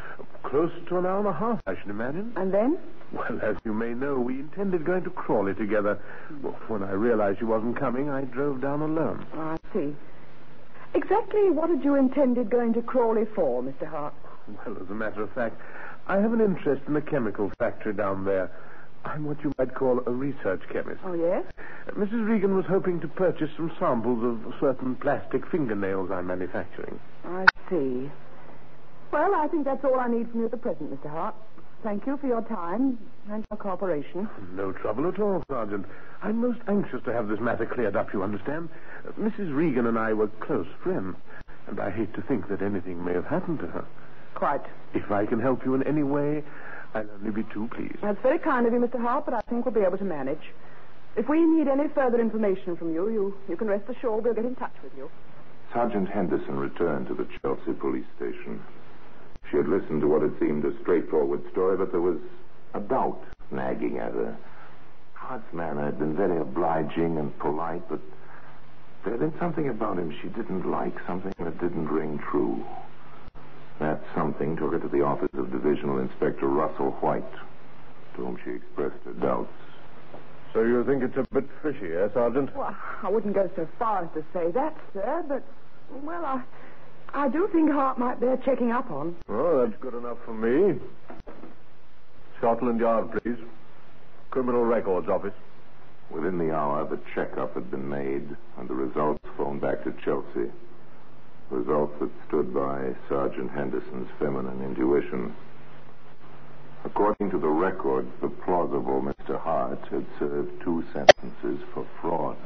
Close 0.45 0.71
to 0.89 0.99
an 0.99 1.07
hour 1.07 1.19
and 1.19 1.27
a 1.27 1.33
half, 1.33 1.61
I 1.67 1.75
should 1.77 1.91
imagine. 1.91 2.33
And 2.37 2.55
then? 2.55 2.79
Well, 3.13 3.41
as 3.43 3.57
you 3.65 3.73
may 3.73 3.93
know, 3.93 4.21
we 4.21 4.35
intended 4.41 4.85
going 4.85 5.03
to 5.03 5.11
Crawley 5.11 5.55
together. 5.55 5.99
Well, 6.43 6.57
when 6.69 6.85
I 6.85 6.93
realized 6.93 7.41
she 7.41 7.45
wasn't 7.45 7.77
coming, 7.77 8.09
I 8.09 8.23
drove 8.23 8.61
down 8.61 8.83
alone. 8.83 9.27
Oh, 9.35 9.41
I 9.41 9.57
see. 9.73 9.97
Exactly 10.99 11.49
what 11.51 11.71
had 11.71 11.85
you 11.85 11.95
intended 11.95 12.51
going 12.51 12.75
to 12.75 12.83
Crawley 12.83 13.25
for, 13.33 13.63
Mr. 13.63 13.87
Hart? 13.87 14.13
Well, 14.49 14.77
as 14.83 14.91
a 14.91 14.95
matter 14.95 15.23
of 15.23 15.31
fact, 15.33 15.55
I 16.09 16.17
have 16.17 16.33
an 16.33 16.41
interest 16.41 16.83
in 16.89 16.95
the 16.95 17.01
chemical 17.01 17.53
factory 17.57 17.93
down 17.93 18.25
there. 18.25 18.51
I'm 19.05 19.25
what 19.25 19.37
you 19.45 19.53
might 19.59 19.77
call 19.77 20.03
a 20.05 20.11
research 20.11 20.61
chemist. 20.73 21.01
Oh, 21.05 21.15
yes? 21.15 21.45
Uh, 21.87 21.93
Mrs. 21.93 22.29
Regan 22.29 22.57
was 22.57 22.65
hoping 22.67 22.99
to 23.03 23.07
purchase 23.07 23.49
some 23.57 23.71
samples 23.79 24.25
of 24.25 24.55
certain 24.59 24.97
plastic 24.97 25.49
fingernails 25.53 26.11
I'm 26.11 26.27
manufacturing. 26.27 26.99
I 27.25 27.47
see. 27.71 28.11
Well, 29.13 29.37
I 29.37 29.47
think 29.47 29.67
that's 29.67 29.85
all 29.85 30.01
I 30.01 30.09
need 30.09 30.29
from 30.33 30.41
you 30.41 30.47
at 30.47 30.51
the 30.51 30.57
present, 30.57 30.93
Mr. 30.93 31.09
Hart. 31.09 31.37
Thank 31.83 32.07
you 32.07 32.17
for 32.17 32.27
your 32.27 32.43
time 32.43 32.99
and 33.31 33.45
your 33.51 33.59
cooperation. 33.59 34.29
No 34.55 34.73
trouble 34.73 35.07
at 35.09 35.21
all, 35.21 35.45
Sergeant. 35.49 35.87
I'm 36.23 36.39
most 36.39 36.59
anxious 36.67 37.01
to 37.05 37.13
have 37.13 37.29
this 37.29 37.39
matter 37.39 37.67
cleared 37.67 37.95
up, 37.95 38.13
you 38.13 38.23
understand. 38.25 38.69
Uh, 39.07 39.13
Mrs. 39.13 39.55
Regan 39.55 39.87
and 39.87 39.97
I 39.97 40.13
were 40.13 40.27
close 40.41 40.67
friends, 40.83 41.17
and 41.69 41.79
I 41.79 41.91
hate 41.91 42.13
to 42.15 42.23
think 42.23 42.49
that 42.49 42.63
anything 42.63 43.05
may 43.05 43.13
have 43.13 43.27
happened 43.27 43.61
to 43.61 43.69
her. 43.69 43.85
Quite. 44.35 44.65
If 44.93 45.11
I 45.13 45.25
can 45.27 45.41
help 45.41 45.65
you 45.65 45.75
in 45.75 45.85
any 45.85 46.03
way, 46.03 46.43
I'll 46.95 47.09
only 47.13 47.31
be 47.31 47.45
too 47.55 47.69
pleased. 47.73 47.99
That's 48.03 48.21
very 48.23 48.39
kind 48.39 48.67
of 48.67 48.73
you, 48.73 48.81
Mr. 48.81 49.01
Hart, 49.01 49.25
but 49.25 49.35
I 49.35 49.41
think 49.49 49.65
we'll 49.65 49.75
be 49.75 49.83
able 49.83 49.99
to 49.99 50.05
manage. 50.05 50.43
If 51.17 51.29
we 51.29 51.41
need 51.45 51.69
any 51.69 51.89
further 51.95 52.21
information 52.21 52.77
from 52.77 52.93
you, 52.93 53.09
you, 53.09 53.35
you 53.49 53.57
can 53.57 53.69
rest 53.69 53.85
assured 53.89 54.25
we'll 54.25 54.35
get 54.35 54.45
in 54.45 54.57
touch 54.57 54.75
with 54.83 54.93
you. 54.97 55.11
Sergeant 55.73 56.09
Henderson 56.09 56.57
returned 56.59 57.07
to 57.09 57.15
the 57.15 57.27
Chelsea 57.43 57.73
police 57.79 58.07
station. 58.17 58.61
She 59.51 59.57
had 59.57 59.69
listened 59.69 60.01
to 60.03 60.09
what 60.09 60.23
had 60.23 60.39
seemed 60.39 60.65
a 60.65 60.79
straightforward 60.83 61.43
story, 61.51 61.77
but 61.77 61.91
there 61.91 62.01
was 62.01 62.19
a 62.75 62.81
doubt 62.81 63.23
nagging 63.51 63.99
at 63.99 64.13
her. 64.13 64.37
Hart's 65.15 65.53
manner 65.53 65.85
had 65.85 65.99
been 65.99 66.15
very 66.15 66.39
obliging 66.41 67.19
and 67.19 67.37
polite, 67.39 67.83
but 67.89 68.01
there 69.05 69.13
had 69.13 69.21
been 69.21 69.39
something 69.39 69.69
about 69.69 69.99
him 69.99 70.15
she 70.23 70.29
didn't 70.29 70.71
like, 70.71 70.95
something 71.07 71.33
that 71.39 71.59
didn't 71.61 71.89
ring 71.89 72.19
true. 72.31 72.65
That 73.79 74.03
something 74.15 74.57
took 74.57 74.73
her 74.73 74.81
to 74.81 74.89
the 74.89 75.03
office 75.03 75.31
of 75.35 75.51
Divisional 75.51 75.99
Inspector 75.99 76.47
Russell 76.47 76.91
White, 77.01 77.33
to 78.17 78.25
whom 78.25 78.39
she 78.45 78.51
expressed 78.51 79.03
her 79.05 79.13
doubts. 79.13 79.53
So 80.53 80.63
you 80.63 80.85
think 80.85 81.03
it's 81.03 81.17
a 81.17 81.27
bit 81.33 81.49
fishy, 81.63 81.95
eh, 81.95 82.09
Sergeant? 82.13 82.55
Well, 82.57 82.75
I 83.03 83.09
wouldn't 83.09 83.35
go 83.35 83.49
so 83.55 83.69
far 83.79 84.05
as 84.05 84.11
to 84.15 84.25
say 84.33 84.51
that, 84.51 84.77
sir, 84.93 85.25
but, 85.29 85.45
well, 86.03 86.25
I, 86.25 86.43
I 87.15 87.29
do 87.29 87.49
think 87.53 87.71
Hart 87.71 87.99
might 87.99 88.21
bear 88.21 88.37
checking 88.39 88.71
up 88.71 88.91
on. 88.91 89.17
Oh, 89.29 89.67
that's 89.67 89.81
good 89.81 89.95
enough 89.95 90.19
for 90.25 90.35
me. 90.35 90.79
Scotland 92.39 92.81
Yard, 92.81 93.11
please. 93.13 93.39
Criminal 94.31 94.65
Records 94.65 95.09
Office. 95.09 95.35
Within 96.11 96.39
the 96.39 96.55
hour, 96.55 96.87
the 96.87 97.01
checkup 97.15 97.55
had 97.55 97.71
been 97.71 97.89
made, 97.89 98.37
and 98.57 98.69
the 98.69 98.75
results 98.75 99.25
phoned 99.37 99.61
back 99.61 99.85
to 99.85 99.93
Chelsea. 100.05 100.51
Results 101.51 101.95
that 102.01 102.11
stood 102.27 102.55
by 102.55 102.95
Sergeant 103.09 103.51
Henderson's 103.51 104.09
feminine 104.19 104.63
intuition. 104.63 105.35
According 106.85 107.31
to 107.31 107.39
the 107.39 107.49
records, 107.49 108.11
the 108.21 108.29
plausible 108.29 109.03
Mr. 109.03 109.39
Hart 109.41 109.81
had 109.91 110.07
served 110.19 110.63
two 110.63 110.85
sentences 110.93 111.61
for 111.75 111.87
fraud. 112.01 112.37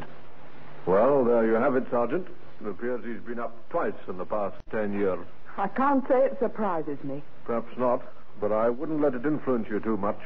Well, 0.87 1.25
there 1.25 1.47
you 1.47 1.55
have 1.55 1.77
it, 1.77 1.85
Sergeant. 1.91 2.27
It 2.63 2.69
appears 2.69 3.05
he's 3.05 3.21
been 3.27 3.41
up 3.41 3.57
twice 3.71 3.93
in 4.09 4.19
the 4.19 4.25
past 4.25 4.55
ten 4.71 4.93
years. 4.93 5.19
I 5.57 5.67
can't 5.67 6.07
say 6.07 6.27
it 6.27 6.39
surprises 6.39 7.03
me. 7.03 7.23
Perhaps 7.45 7.77
not, 7.77 8.03
but 8.41 8.53
I 8.53 8.69
wouldn't 8.69 9.01
let 9.01 9.15
it 9.15 9.27
influence 9.27 9.67
you 9.69 9.81
too 9.81 9.97
much. 9.97 10.19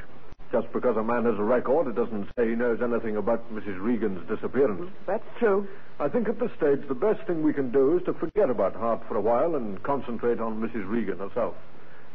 Just 0.52 0.70
because 0.72 0.96
a 0.96 1.02
man 1.02 1.24
has 1.24 1.38
a 1.38 1.42
record, 1.42 1.88
it 1.88 1.96
doesn't 1.96 2.28
say 2.36 2.50
he 2.50 2.54
knows 2.54 2.80
anything 2.82 3.16
about 3.16 3.50
Mrs. 3.52 3.80
Regan's 3.80 4.28
disappearance. 4.28 4.90
That's 5.06 5.24
true. 5.38 5.66
I 5.98 6.08
think 6.08 6.28
at 6.28 6.38
this 6.38 6.50
stage 6.56 6.86
the 6.86 6.94
best 6.94 7.26
thing 7.26 7.42
we 7.42 7.54
can 7.54 7.72
do 7.72 7.96
is 7.96 8.04
to 8.04 8.12
forget 8.12 8.50
about 8.50 8.76
Hart 8.76 9.02
for 9.08 9.16
a 9.16 9.20
while 9.20 9.56
and 9.56 9.82
concentrate 9.82 10.38
on 10.38 10.60
Mrs. 10.60 10.88
Regan 10.88 11.18
herself. 11.18 11.54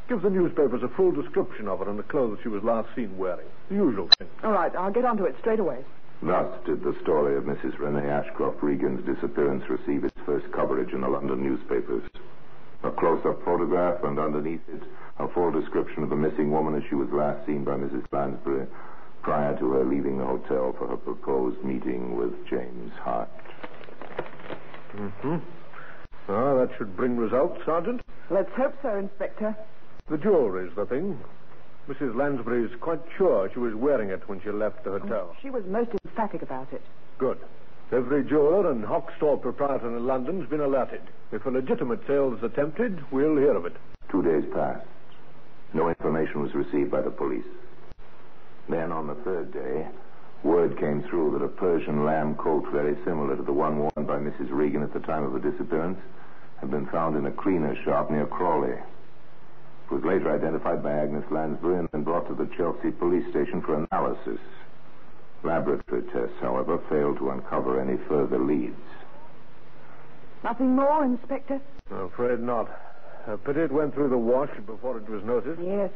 Give 0.07 0.21
the 0.21 0.29
newspapers 0.29 0.83
a 0.83 0.87
full 0.89 1.11
description 1.11 1.67
of 1.67 1.79
her 1.79 1.89
and 1.89 1.97
the 1.97 2.03
clothes 2.03 2.39
she 2.43 2.49
was 2.49 2.63
last 2.63 2.89
seen 2.95 3.17
wearing. 3.17 3.47
The 3.69 3.75
usual 3.75 4.09
thing. 4.19 4.27
All 4.43 4.51
right, 4.51 4.73
I'll 4.75 4.91
get 4.91 5.03
onto 5.03 5.25
it 5.25 5.35
straight 5.39 5.59
away. 5.59 5.83
Thus 6.23 6.47
did 6.65 6.83
the 6.83 6.95
story 7.01 7.35
of 7.35 7.45
Mrs. 7.45 7.79
Renee 7.79 8.07
Ashcroft 8.07 8.61
Regan's 8.61 9.03
disappearance 9.05 9.63
receive 9.67 10.03
its 10.03 10.17
first 10.25 10.51
coverage 10.51 10.93
in 10.93 11.01
the 11.01 11.07
London 11.07 11.41
newspapers. 11.41 12.03
A 12.83 12.91
close-up 12.91 13.43
photograph, 13.43 14.03
and 14.03 14.19
underneath 14.19 14.61
it, 14.67 14.83
a 15.17 15.27
full 15.29 15.51
description 15.51 16.03
of 16.03 16.09
the 16.09 16.15
missing 16.15 16.51
woman 16.51 16.75
as 16.75 16.83
she 16.89 16.95
was 16.95 17.09
last 17.11 17.45
seen 17.45 17.63
by 17.63 17.73
Mrs. 17.73 18.05
Lansbury 18.11 18.67
prior 19.23 19.57
to 19.59 19.71
her 19.71 19.83
leaving 19.83 20.17
the 20.17 20.25
hotel 20.25 20.75
for 20.77 20.87
her 20.87 20.97
proposed 20.97 21.63
meeting 21.63 22.15
with 22.15 22.33
James 22.47 22.91
Hart. 23.01 23.29
Mm-hmm. 24.95 25.37
Ah, 26.27 26.55
that 26.55 26.69
should 26.77 26.95
bring 26.95 27.17
results, 27.17 27.59
Sergeant. 27.65 28.01
Let's 28.29 28.51
hope 28.55 28.73
so, 28.81 28.97
Inspector. 28.97 29.55
The 30.09 30.17
jewelry's 30.17 30.75
the 30.75 30.85
thing. 30.85 31.19
Mrs. 31.87 32.15
Lansbury 32.15 32.63
is 32.63 32.71
quite 32.79 33.01
sure 33.17 33.49
she 33.51 33.59
was 33.59 33.73
wearing 33.73 34.09
it 34.09 34.27
when 34.29 34.41
she 34.41 34.51
left 34.51 34.83
the 34.83 34.93
oh, 34.93 34.99
hotel. 34.99 35.35
She 35.41 35.49
was 35.49 35.65
most 35.65 35.91
emphatic 36.05 36.41
about 36.41 36.71
it. 36.71 36.81
Good. 37.17 37.39
Every 37.91 38.23
jeweler 38.23 38.71
and 38.71 38.85
hock 38.85 39.11
store 39.17 39.37
proprietor 39.37 39.87
in 39.87 40.05
London's 40.05 40.49
been 40.49 40.61
alerted. 40.61 41.01
If 41.31 41.45
a 41.45 41.49
legitimate 41.49 42.05
sale 42.07 42.33
is 42.33 42.43
attempted, 42.43 43.03
we'll 43.11 43.35
hear 43.35 43.55
of 43.55 43.65
it. 43.65 43.75
Two 44.09 44.21
days 44.21 44.45
passed. 44.53 44.85
No 45.73 45.89
information 45.89 46.41
was 46.41 46.53
received 46.53 46.91
by 46.91 47.01
the 47.01 47.09
police. 47.09 47.45
Then, 48.69 48.91
on 48.91 49.07
the 49.07 49.15
third 49.15 49.51
day, 49.51 49.87
word 50.43 50.79
came 50.79 51.03
through 51.03 51.31
that 51.31 51.43
a 51.43 51.49
Persian 51.49 52.05
lamb 52.05 52.35
coat 52.35 52.65
very 52.71 52.95
similar 53.03 53.35
to 53.35 53.43
the 53.43 53.53
one 53.53 53.79
worn 53.79 54.05
by 54.05 54.17
Mrs. 54.17 54.51
Regan 54.51 54.83
at 54.83 54.93
the 54.93 54.99
time 54.99 55.23
of 55.23 55.33
her 55.33 55.51
disappearance 55.51 55.99
had 56.59 56.71
been 56.71 56.85
found 56.87 57.17
in 57.17 57.25
a 57.25 57.31
cleaner's 57.31 57.77
shop 57.83 58.09
near 58.11 58.25
Crawley. 58.25 58.77
It 59.91 59.95
was 59.95 60.03
later 60.05 60.33
identified 60.33 60.81
by 60.81 60.93
Agnes 60.93 61.25
Lansbury 61.29 61.77
and 61.77 61.89
then 61.91 62.03
brought 62.03 62.25
to 62.29 62.33
the 62.33 62.49
Chelsea 62.55 62.91
police 62.91 63.29
station 63.29 63.61
for 63.61 63.75
analysis. 63.75 64.39
Laboratory 65.43 66.03
tests, 66.13 66.37
however, 66.39 66.79
failed 66.89 67.17
to 67.17 67.31
uncover 67.31 67.77
any 67.81 67.97
further 68.07 68.39
leads. 68.39 68.79
Nothing 70.45 70.77
more, 70.77 71.03
Inspector? 71.03 71.59
I'm 71.91 71.97
afraid 72.05 72.39
not. 72.39 72.69
A 73.27 73.37
pity 73.37 73.59
it 73.59 73.71
went 73.71 73.93
through 73.93 74.07
the 74.07 74.17
wash 74.17 74.49
before 74.65 74.97
it 74.97 75.09
was 75.09 75.25
noticed. 75.25 75.59
Yes. 75.61 75.91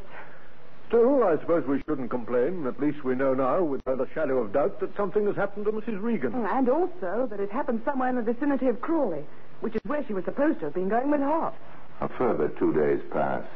Still, 0.90 1.24
I 1.24 1.40
suppose 1.40 1.66
we 1.66 1.82
shouldn't 1.88 2.10
complain. 2.10 2.68
At 2.68 2.82
least 2.82 3.02
we 3.06 3.16
know 3.16 3.34
now, 3.34 3.64
without 3.64 4.02
a 4.02 4.14
shadow 4.14 4.40
of 4.40 4.52
doubt, 4.52 4.82
that 4.82 4.94
something 4.98 5.26
has 5.26 5.38
happened 5.38 5.68
to 5.68 5.72
Mrs. 5.72 6.02
Regan. 6.04 6.34
Oh, 6.36 6.46
and 6.52 6.68
also 6.68 7.28
that 7.32 7.40
it 7.40 7.50
happened 7.50 7.82
somewhere 7.86 8.10
in 8.10 8.18
the 8.18 8.34
vicinity 8.34 8.68
of 8.68 8.82
Crawley, 8.82 9.24
which 9.62 9.74
is 9.74 9.82
where 9.86 10.06
she 10.06 10.14
was 10.14 10.26
supposed 10.26 10.60
to 10.60 10.66
have 10.66 10.74
been 10.74 10.90
going 10.90 11.12
with 11.12 11.22
Hart. 11.22 11.54
A 12.02 12.10
further 12.10 12.50
two 12.60 12.74
days 12.74 13.00
passed. 13.10 13.48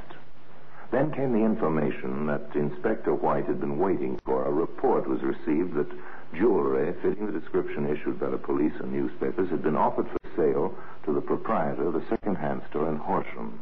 Then 0.92 1.12
came 1.12 1.34
the 1.34 1.46
information 1.46 2.26
that 2.26 2.50
Inspector 2.56 3.14
White 3.14 3.46
had 3.46 3.60
been 3.60 3.78
waiting 3.78 4.20
for. 4.26 4.46
A 4.46 4.52
report 4.52 5.08
was 5.08 5.22
received 5.22 5.76
that 5.76 5.92
jewelry 6.34 6.94
fitting 7.02 7.28
the 7.28 7.40
description 7.40 7.86
issued 7.86 8.20
by 8.20 8.30
the 8.30 8.38
police 8.38 8.74
and 8.80 8.92
newspapers 8.92 9.50
had 9.50 9.62
been 9.62 9.76
offered 9.76 10.08
for 10.10 10.20
sale 10.36 10.76
to 11.06 11.14
the 11.14 11.22
proprietor 11.22 11.88
of 11.88 11.96
a 11.96 12.08
second-hand 12.10 12.64
store 12.70 12.90
in 12.90 12.98
Horsham. 12.98 13.60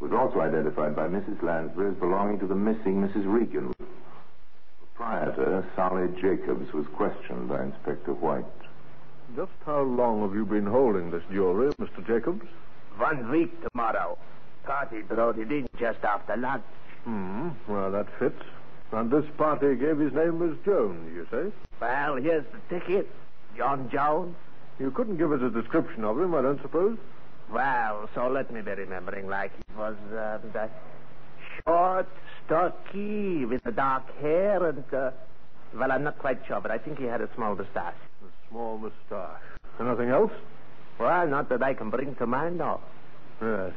It 0.00 0.04
was 0.04 0.12
also 0.12 0.40
identified 0.40 0.96
by 0.96 1.06
Mrs. 1.08 1.42
Lansbury 1.42 1.90
as 1.90 1.98
belonging 1.98 2.38
to 2.38 2.46
the 2.46 2.54
missing 2.54 3.02
Mrs. 3.06 3.30
Regan. 3.30 3.74
Proprietor, 4.94 5.66
Solly 5.76 6.08
Jacobs, 6.20 6.72
was 6.72 6.86
questioned 6.94 7.48
by 7.48 7.62
Inspector 7.62 8.12
White. 8.14 8.44
Just 9.36 9.52
how 9.66 9.82
long 9.82 10.22
have 10.22 10.34
you 10.34 10.46
been 10.46 10.66
holding 10.66 11.10
this 11.10 11.22
jewelry, 11.30 11.72
Mr. 11.74 12.06
Jacobs? 12.06 12.46
One 12.96 13.30
week 13.30 13.52
tomorrow. 13.70 14.16
Party 14.64 15.02
brought 15.02 15.38
it 15.38 15.50
in 15.50 15.68
just 15.78 16.02
after 16.04 16.36
lunch. 16.36 16.62
Hmm. 17.04 17.50
Well, 17.66 17.90
that 17.92 18.06
fits. 18.18 18.42
And 18.92 19.10
this 19.10 19.24
party 19.36 19.74
gave 19.76 19.98
his 19.98 20.12
name 20.12 20.42
as 20.42 20.56
Jones, 20.64 21.12
you 21.14 21.26
say? 21.30 21.52
Well, 21.80 22.16
here's 22.16 22.44
the 22.52 22.78
ticket. 22.78 23.10
John 23.56 23.90
Jones. 23.90 24.34
You 24.78 24.90
couldn't 24.90 25.16
give 25.18 25.32
us 25.32 25.40
a 25.42 25.50
description 25.50 26.04
of 26.04 26.18
him, 26.18 26.34
I 26.34 26.42
don't 26.42 26.62
suppose? 26.62 26.96
Well, 27.50 28.08
so 28.14 28.28
let 28.28 28.52
me 28.52 28.60
be 28.60 28.70
remembering 28.72 29.26
like 29.26 29.50
he 29.56 29.74
was 29.76 29.96
uh, 30.12 30.38
the 30.52 30.70
short, 31.64 32.08
stocky, 32.46 33.44
with 33.44 33.62
the 33.64 33.72
dark 33.72 34.04
hair 34.20 34.68
and, 34.68 34.84
uh, 34.94 35.10
well, 35.74 35.92
I'm 35.92 36.04
not 36.04 36.18
quite 36.18 36.40
sure, 36.46 36.60
but 36.60 36.70
I 36.70 36.78
think 36.78 36.98
he 36.98 37.04
had 37.04 37.20
a 37.20 37.28
small 37.34 37.54
mustache. 37.54 37.94
A 38.22 38.48
small 38.48 38.78
moustache. 38.78 39.42
Anything 39.80 40.10
else? 40.10 40.32
Well, 40.98 41.26
not 41.28 41.48
that 41.50 41.62
I 41.62 41.74
can 41.74 41.90
bring 41.90 42.14
to 42.16 42.26
mind, 42.26 42.58
no. 42.58 42.80
Yes. 43.42 43.72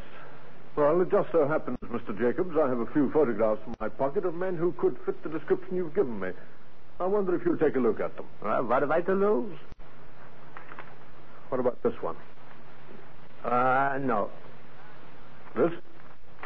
Well, 0.75 1.01
it 1.01 1.11
just 1.11 1.31
so 1.31 1.47
happens, 1.47 1.77
Mr. 1.85 2.17
Jacobs, 2.17 2.55
I 2.57 2.67
have 2.69 2.79
a 2.79 2.85
few 2.87 3.11
photographs 3.11 3.61
in 3.67 3.75
my 3.81 3.89
pocket 3.89 4.25
of 4.25 4.33
men 4.35 4.55
who 4.55 4.71
could 4.73 4.97
fit 5.05 5.21
the 5.21 5.29
description 5.29 5.75
you've 5.75 5.93
given 5.93 6.19
me. 6.19 6.29
I 6.99 7.05
wonder 7.05 7.35
if 7.35 7.45
you'll 7.45 7.57
take 7.57 7.75
a 7.75 7.79
look 7.79 7.99
at 7.99 8.15
them. 8.15 8.25
Well, 8.41 8.63
what 8.63 8.81
have 8.81 8.91
I 8.91 9.01
to 9.01 9.13
lose? 9.13 9.57
What 11.49 11.59
about 11.59 11.83
this 11.83 11.93
one? 12.01 12.15
Uh, 13.43 13.99
no. 14.01 14.29
This? 15.55 15.71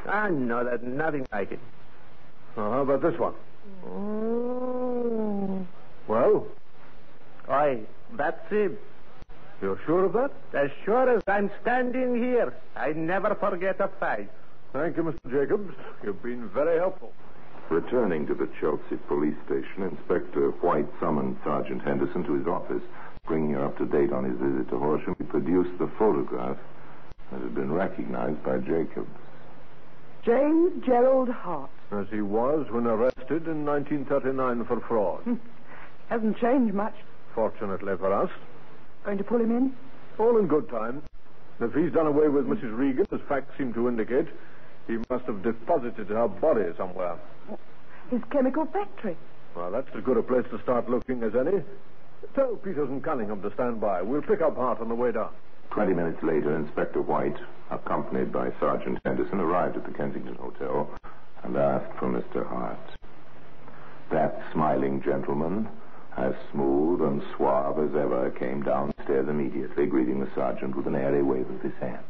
Ah, 0.07 0.29
no, 0.29 0.63
there's 0.63 0.81
nothing 0.81 1.27
like 1.31 1.51
it. 1.51 1.59
Uh, 2.57 2.61
how 2.61 2.81
about 2.81 3.01
this 3.01 3.19
one? 3.19 3.33
Well, 6.07 6.47
Oi, 7.49 7.81
that's 8.13 8.51
it. 8.51 8.79
You're 9.61 9.79
sure 9.85 10.05
of 10.05 10.13
that? 10.13 10.31
As 10.53 10.69
sure 10.83 11.09
as 11.09 11.23
I'm 11.27 11.49
standing 11.61 12.15
here, 12.21 12.53
I 12.75 12.93
never 12.93 13.35
forget 13.35 13.79
a 13.79 13.89
fight. 13.99 14.29
Thank 14.73 14.97
you, 14.97 15.03
Mr. 15.03 15.31
Jacobs. 15.31 15.73
You've 16.03 16.21
been 16.21 16.49
very 16.49 16.77
helpful. 16.77 17.13
Returning 17.69 18.27
to 18.27 18.35
the 18.35 18.49
Chelsea 18.59 18.97
police 19.07 19.35
station, 19.45 19.83
Inspector 19.83 20.49
White 20.61 20.87
summoned 20.99 21.37
Sergeant 21.43 21.81
Henderson 21.81 22.23
to 22.25 22.33
his 22.33 22.47
office. 22.47 22.83
Bringing 23.25 23.53
her 23.53 23.65
up 23.65 23.77
to 23.79 23.85
date 23.85 24.11
on 24.11 24.23
his 24.23 24.37
visit 24.37 24.69
to 24.69 24.77
Horsham, 24.77 25.15
he 25.17 25.23
produced 25.23 25.77
the 25.79 25.89
photograph 25.97 26.57
that 27.31 27.41
had 27.41 27.55
been 27.55 27.71
recognized 27.71 28.43
by 28.43 28.59
Jacobs. 28.59 29.09
James 30.23 30.83
Gerald 30.85 31.29
Hart. 31.29 31.69
As 31.91 32.07
he 32.11 32.21
was 32.21 32.67
when 32.71 32.87
arrested 32.87 33.47
in 33.47 33.65
1939 33.65 34.65
for 34.65 34.79
fraud. 34.81 35.39
Hasn't 36.09 36.37
changed 36.39 36.73
much. 36.73 36.95
Fortunately 37.33 37.95
for 37.97 38.11
us. 38.11 38.29
Going 39.05 39.17
to 39.19 39.23
pull 39.23 39.39
him 39.39 39.55
in? 39.55 39.75
All 40.17 40.37
in 40.37 40.47
good 40.47 40.67
time. 40.69 41.03
If 41.59 41.73
he's 41.73 41.93
done 41.93 42.07
away 42.07 42.27
with 42.27 42.47
Mrs. 42.47 42.75
Regan, 42.75 43.05
as 43.11 43.19
facts 43.29 43.55
seem 43.57 43.71
to 43.73 43.87
indicate, 43.87 44.27
he 44.87 44.97
must 45.09 45.25
have 45.25 45.43
deposited 45.43 46.07
her 46.07 46.27
body 46.27 46.65
somewhere. 46.75 47.15
His 48.09 48.21
chemical 48.31 48.65
factory. 48.65 49.15
Well, 49.55 49.71
that's 49.71 49.87
as 49.95 50.03
good 50.03 50.17
a 50.17 50.23
place 50.23 50.45
to 50.51 50.61
start 50.63 50.89
looking 50.89 51.23
as 51.23 51.35
any. 51.35 51.61
Tell 52.33 52.55
Peters 52.55 52.89
and 52.89 53.03
Cunningham 53.03 53.41
to 53.43 53.53
stand 53.53 53.79
by. 53.79 54.01
We'll 54.01 54.21
pick 54.21 54.41
up 54.41 54.55
Hart 54.55 54.81
on 54.81 54.89
the 54.89 54.95
way 54.95 55.11
down. 55.11 55.29
Twenty 55.69 55.93
minutes 55.93 56.21
later, 56.23 56.55
Inspector 56.55 57.01
White, 57.01 57.37
accompanied 57.69 58.31
by 58.31 58.51
Sergeant 58.59 58.99
Henderson, 59.05 59.39
arrived 59.39 59.77
at 59.77 59.85
the 59.85 59.91
Kensington 59.91 60.35
Hotel 60.35 60.89
and 61.43 61.55
asked 61.55 61.97
for 61.99 62.07
Mr. 62.07 62.47
Hart. 62.47 62.79
That 64.11 64.41
smiling 64.51 65.01
gentleman, 65.03 65.67
as 66.17 66.33
smooth 66.51 67.01
and 67.01 67.21
suave 67.35 67.79
as 67.79 67.95
ever, 67.95 68.31
came 68.31 68.61
downstairs 69.05 69.27
immediately, 69.29 69.85
greeting 69.85 70.19
the 70.19 70.29
sergeant 70.35 70.75
with 70.75 70.87
an 70.87 70.95
airy 70.95 71.21
wave 71.23 71.49
of 71.49 71.61
his 71.61 71.73
hand. 71.79 72.03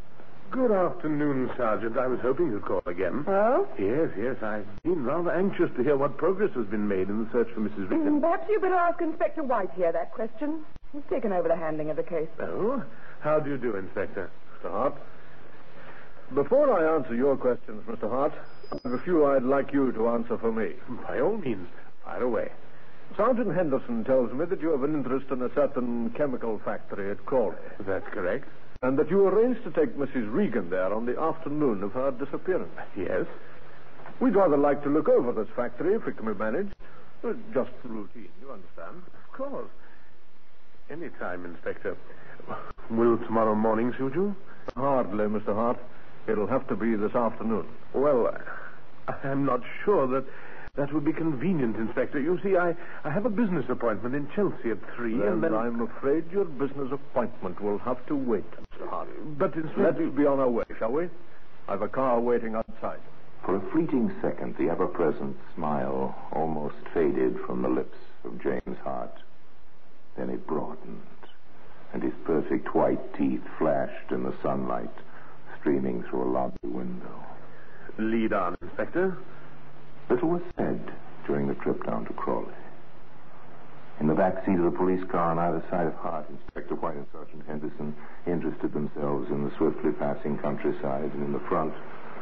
Good 0.52 0.72
afternoon, 0.72 1.52
Sergeant. 1.58 1.98
I 1.98 2.08
was 2.08 2.20
hoping 2.22 2.52
you'd 2.52 2.64
call 2.64 2.82
again. 2.86 3.26
Oh? 3.28 3.68
Yes, 3.78 4.10
yes. 4.18 4.42
I've 4.42 4.66
been 4.84 5.04
rather 5.04 5.32
anxious 5.32 5.70
to 5.76 5.84
hear 5.84 5.98
what 5.98 6.18
progress 6.18 6.52
has 6.56 6.66
been 6.68 6.88
made 6.88 7.10
in 7.10 7.26
the 7.26 7.32
search 7.32 7.50
for 7.54 7.60
Mrs. 7.62 7.90
Regan. 7.90 8.20
Mm, 8.20 8.22
Perhaps 8.22 8.46
you'd 8.50 8.62
better 8.62 8.76
ask 8.76 9.02
Inspector 9.02 9.44
White 9.44 9.72
here 9.76 9.92
that 9.92 10.14
question. 10.14 10.64
He's 10.94 11.02
taken 11.10 11.34
over 11.34 11.48
the 11.50 11.56
handling 11.56 11.90
of 11.90 11.98
the 11.98 12.04
case. 12.04 12.30
Oh, 12.40 12.82
how 13.20 13.40
do 13.40 13.50
you 13.50 13.58
do, 13.58 13.76
Inspector? 13.76 14.30
Mr. 14.64 14.72
Hart. 14.72 14.94
Before 16.34 16.72
I 16.72 16.96
answer 16.96 17.14
your 17.16 17.36
questions, 17.36 17.84
Mr. 17.88 18.10
Hart, 18.10 18.34
I 18.72 18.78
have 18.84 18.94
a 18.94 19.00
few 19.04 19.26
I'd 19.26 19.44
like 19.44 19.74
you 19.74 19.92
to 19.92 20.08
answer 20.10 20.38
for 20.38 20.52
me. 20.52 20.74
By 21.08 21.20
all 21.20 21.38
means, 21.38 21.68
fire 22.06 22.24
away. 22.24 22.52
Sergeant 23.18 23.56
Henderson 23.56 24.04
tells 24.04 24.32
me 24.34 24.46
that 24.46 24.62
you 24.62 24.70
have 24.72 24.84
an 24.84 24.94
interest 24.94 25.28
in 25.32 25.42
a 25.42 25.54
certain 25.56 26.10
chemical 26.18 26.60
factory 26.66 27.12
at 27.12 27.26
Crawley, 27.26 27.56
That's 27.80 28.06
correct. 28.12 28.46
and 28.82 28.98
that 29.00 29.10
you 29.10 29.26
arranged 29.28 29.64
to 29.64 29.72
take 29.72 29.96
Mrs. 29.98 30.32
Regan 30.34 30.70
there 30.70 30.94
on 30.94 31.06
the 31.06 31.18
afternoon 31.20 31.82
of 31.84 31.94
her 31.94 32.12
disappearance. 32.12 32.72
Yes. 32.98 33.26
We'd 34.20 34.36
rather 34.36 34.58
like 34.58 34.84
to 34.84 34.90
look 34.90 35.08
over 35.08 35.32
this 35.32 35.48
factory 35.56 35.94
if 35.96 36.06
it 36.08 36.18
can 36.18 36.26
be 36.26 36.34
managed. 36.38 36.76
Uh, 37.24 37.34
Just 37.54 37.72
routine, 37.84 38.30
you 38.42 38.52
understand? 38.52 39.02
Of 39.08 39.32
course. 39.38 39.70
Any 40.90 41.10
time, 41.20 41.46
Inspector. 41.46 41.96
Will 42.92 43.18
tomorrow 43.20 43.56
morning 43.56 43.94
suit 43.98 44.14
you? 44.14 44.36
Hardly, 44.76 45.26
Mr. 45.26 45.54
Hart. 45.56 45.80
It'll 46.28 46.48
have 46.48 46.68
to 46.68 46.76
be 46.76 46.96
this 46.96 47.16
afternoon. 47.16 47.66
Well, 47.94 48.32
I'm 49.24 49.46
not 49.46 49.62
sure 49.84 50.06
that 50.08 50.26
that 50.78 50.94
would 50.94 51.06
be 51.06 51.14
convenient, 51.14 51.78
Inspector. 51.78 52.20
You 52.20 52.38
see, 52.44 52.58
I, 52.58 52.76
I 53.04 53.10
have 53.10 53.26
a 53.26 53.30
business 53.30 53.66
appointment 53.70 54.14
in 54.14 54.28
Chelsea 54.36 54.72
at 54.72 54.78
three, 54.96 55.18
Then 55.18 55.28
and 55.28 55.44
then 55.44 55.54
I'm 55.54 55.82
afraid 55.82 56.26
your 56.32 56.46
business 56.46 56.90
appointment 56.92 57.62
will 57.62 57.78
have 57.80 58.06
to 58.08 58.16
wait, 58.16 58.50
Mr. 58.52 58.90
Hart. 58.90 59.08
But 59.38 59.56
Inspector, 59.56 60.04
Let's 60.04 60.16
be 60.18 60.26
on 60.26 60.40
our 60.40 60.50
way, 60.50 60.66
shall 60.78 60.92
we? 60.92 61.10
I've 61.68 61.82
a 61.82 61.88
car 61.88 62.20
waiting 62.20 62.56
outside. 62.56 63.00
For 63.46 63.56
a 63.56 63.72
fleeting 63.72 64.12
second, 64.22 64.56
the 64.58 64.70
ever-present 64.70 65.38
smile 65.56 66.16
almost 66.32 66.76
faded 66.94 67.38
from 67.46 67.62
the 67.62 67.70
lips 67.70 67.98
of 68.24 68.42
James 68.42 68.78
Hart. 68.84 69.14
Then 70.18 70.30
it 70.30 70.46
broadened, 70.48 71.02
and 71.94 72.04
his 72.04 72.14
perfect 72.26 72.74
white 72.76 73.14
teeth 73.16 73.44
flashed 73.58 74.12
in 74.12 74.24
the 74.24 74.34
sunlight 74.42 74.90
streaming 75.60 76.04
through 76.04 76.24
a 76.24 76.32
lobby 76.32 76.58
window. 76.64 77.24
lead 77.98 78.34
on, 78.34 78.56
Inspector. 78.62 79.18
Little 80.10 80.30
was 80.30 80.42
said 80.56 80.80
during 81.26 81.48
the 81.48 81.56
trip 81.56 81.84
down 81.86 82.06
to 82.06 82.14
Crawley. 82.14 82.54
In 84.00 84.08
the 84.08 84.14
back 84.14 84.46
seat 84.46 84.60
of 84.60 84.66
the 84.66 84.78
police 84.78 85.04
car 85.10 85.32
on 85.32 85.40
either 85.40 85.64
side 85.72 85.88
of 85.88 85.96
Hart, 85.96 86.30
Inspector 86.30 86.76
White 86.76 86.96
and 86.96 87.08
Sergeant 87.12 87.44
Henderson 87.48 87.96
interested 88.28 88.74
themselves 88.74 89.32
in 89.32 89.44
the 89.44 89.56
swiftly 89.58 89.92
passing 89.94 90.38
countryside, 90.38 91.10
and 91.14 91.24
in 91.24 91.34
the 91.34 91.40
front, 91.48 91.74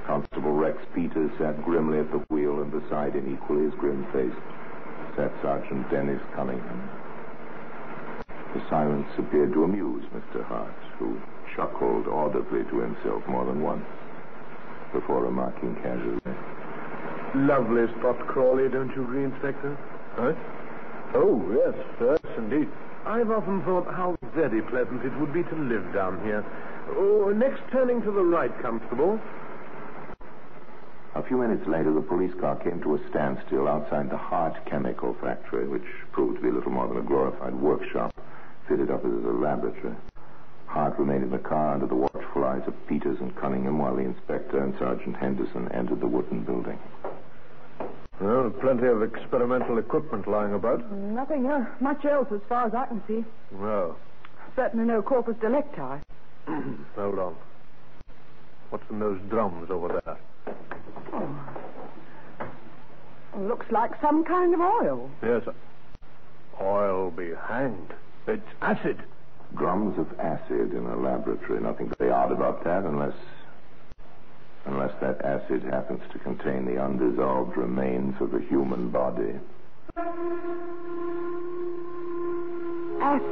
Constable 0.06 0.54
Rex 0.54 0.78
Peters 0.96 1.32
sat 1.38 1.62
grimly 1.65 2.00
at 2.00 2.12
the 2.12 2.24
wheel, 2.30 2.62
and 2.62 2.72
beside 2.72 3.15
him, 3.15 3.34
equally 3.34 3.65
as 3.65 3.74
grim-faced, 3.74 4.38
sat 5.17 5.32
Sergeant 5.41 5.89
Dennis 5.89 6.22
Cunningham. 6.36 6.89
The 8.54 8.62
silence 8.69 9.10
appeared 9.17 9.52
to 9.54 9.63
amuse 9.63 10.06
Mr. 10.13 10.46
Hart, 10.46 10.72
who 11.00 11.19
chuckled 11.56 12.08
audibly 12.08 12.63
to 12.65 12.80
himself 12.80 13.28
more 13.28 13.46
than 13.46 13.62
once 13.62 13.86
before 14.93 15.24
remarking 15.24 15.76
casually, 15.82 16.22
Lovely 17.36 17.88
spot, 17.98 18.19
Crawley, 18.28 18.69
don't 18.69 18.96
you 18.96 19.04
agree, 19.04 19.24
Inspector? 19.24 19.78
Huh? 20.15 20.34
Oh, 21.15 21.41
yes, 21.50 21.74
yes, 22.00 22.38
indeed. 22.38 22.69
I've 23.06 23.32
often 23.32 23.63
thought 23.63 23.88
how 23.88 24.15
very 24.36 24.62
pleasant 24.62 25.04
it 25.04 25.17
would 25.19 25.34
be 25.34 25.41
to 25.43 25.56
live 25.56 25.93
down 25.93 26.24
here. 26.24 26.46
Oh, 26.96 27.34
next 27.36 27.62
turning 27.72 28.02
to 28.04 28.12
the 28.12 28.22
right, 28.22 28.52
Constable. 28.62 29.19
A 31.15 31.24
few 31.24 31.38
minutes 31.38 31.67
later, 31.67 31.91
the 31.91 32.02
police 32.02 32.34
car 32.39 32.56
came 32.56 32.82
to 32.82 32.96
a 32.96 33.10
standstill 33.10 33.67
outside 33.67 34.10
the 34.10 34.17
Hart 34.17 34.54
Chemical 34.65 35.15
Factory, 35.19 35.67
which 35.67 35.86
proved 36.12 36.38
to 36.38 36.41
be 36.41 36.52
little 36.52 36.72
more 36.72 36.88
than 36.88 36.98
a 36.98 37.02
glorified 37.02 37.56
workshop 37.56 38.13
fitted 38.67 38.91
up 38.91 39.04
as 39.06 39.12
a 39.12 39.34
laboratory. 39.34 39.96
Hart 40.67 40.98
remained 40.98 41.24
in 41.24 41.32
the 41.32 41.38
car 41.38 41.74
under 41.74 41.86
the 41.88 41.96
watchful 41.96 42.43
eyes 42.43 42.63
of 42.67 42.74
Peters 42.88 43.17
and 43.19 43.36
Cunningham 43.36 43.78
while 43.78 43.96
the 43.96 44.02
inspector 44.02 44.63
and 44.63 44.74
Sergeant 44.80 45.15
Henderson 45.17 45.72
entered 45.72 46.00
the 46.00 46.08
wooden 46.08 46.43
building. 46.43 46.80
Well, 48.24 48.50
plenty 48.62 48.88
of 48.88 49.04
experimental 49.04 49.78
equipment 49.80 50.30
lying 50.30 50.54
about. 50.54 50.90
Nothing 50.92 51.46
uh, 51.46 51.66
much 51.82 52.06
else 52.06 52.30
as 52.34 52.40
far 52.48 52.68
as 52.68 52.74
I 52.74 52.86
can 52.86 53.04
see. 53.06 53.26
Well, 53.52 53.98
Certainly 54.56 54.86
no 54.86 55.02
corpus 55.02 55.36
delicti. 55.42 56.02
hold 56.96 57.20
on. 57.20 57.36
What's 58.70 58.90
in 58.90 59.00
those 59.00 59.20
drums 59.30 59.70
over 59.70 60.02
there? 60.06 60.18
Looks 63.38 63.66
like 63.72 63.92
some 64.02 64.24
kind 64.24 64.54
of 64.54 64.60
oil. 64.62 65.10
Yes. 65.22 65.42
Oil 66.62 67.12
be 67.12 67.32
hanged. 67.48 67.94
It's 68.28 68.48
acid. 68.62 69.04
Drums 69.56 69.98
of 70.00 70.20
acid 70.20 70.74
in 70.74 70.86
a 70.86 70.96
laboratory. 70.96 71.60
Nothing 71.62 71.92
very 72.00 72.12
odd 72.12 72.32
about 72.32 72.64
that, 72.64 72.84
unless. 72.84 73.16
Unless 74.65 74.91
that 75.02 75.23
acid 75.23 75.63
happens 75.63 76.02
to 76.12 76.19
contain 76.19 76.65
the 76.65 76.82
undissolved 76.82 77.58
remains 77.58 78.15
of 78.21 78.34
a 78.34 78.39
human 78.41 78.89
body. 78.89 79.34
Acid. 83.02 83.23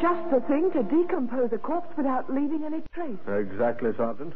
Just 0.00 0.20
the 0.30 0.40
thing 0.40 0.70
to 0.72 0.82
decompose 0.82 1.52
a 1.52 1.58
corpse 1.58 1.94
without 1.96 2.32
leaving 2.32 2.64
any 2.64 2.82
trace. 2.94 3.18
Exactly, 3.28 3.90
Sergeant. 3.96 4.32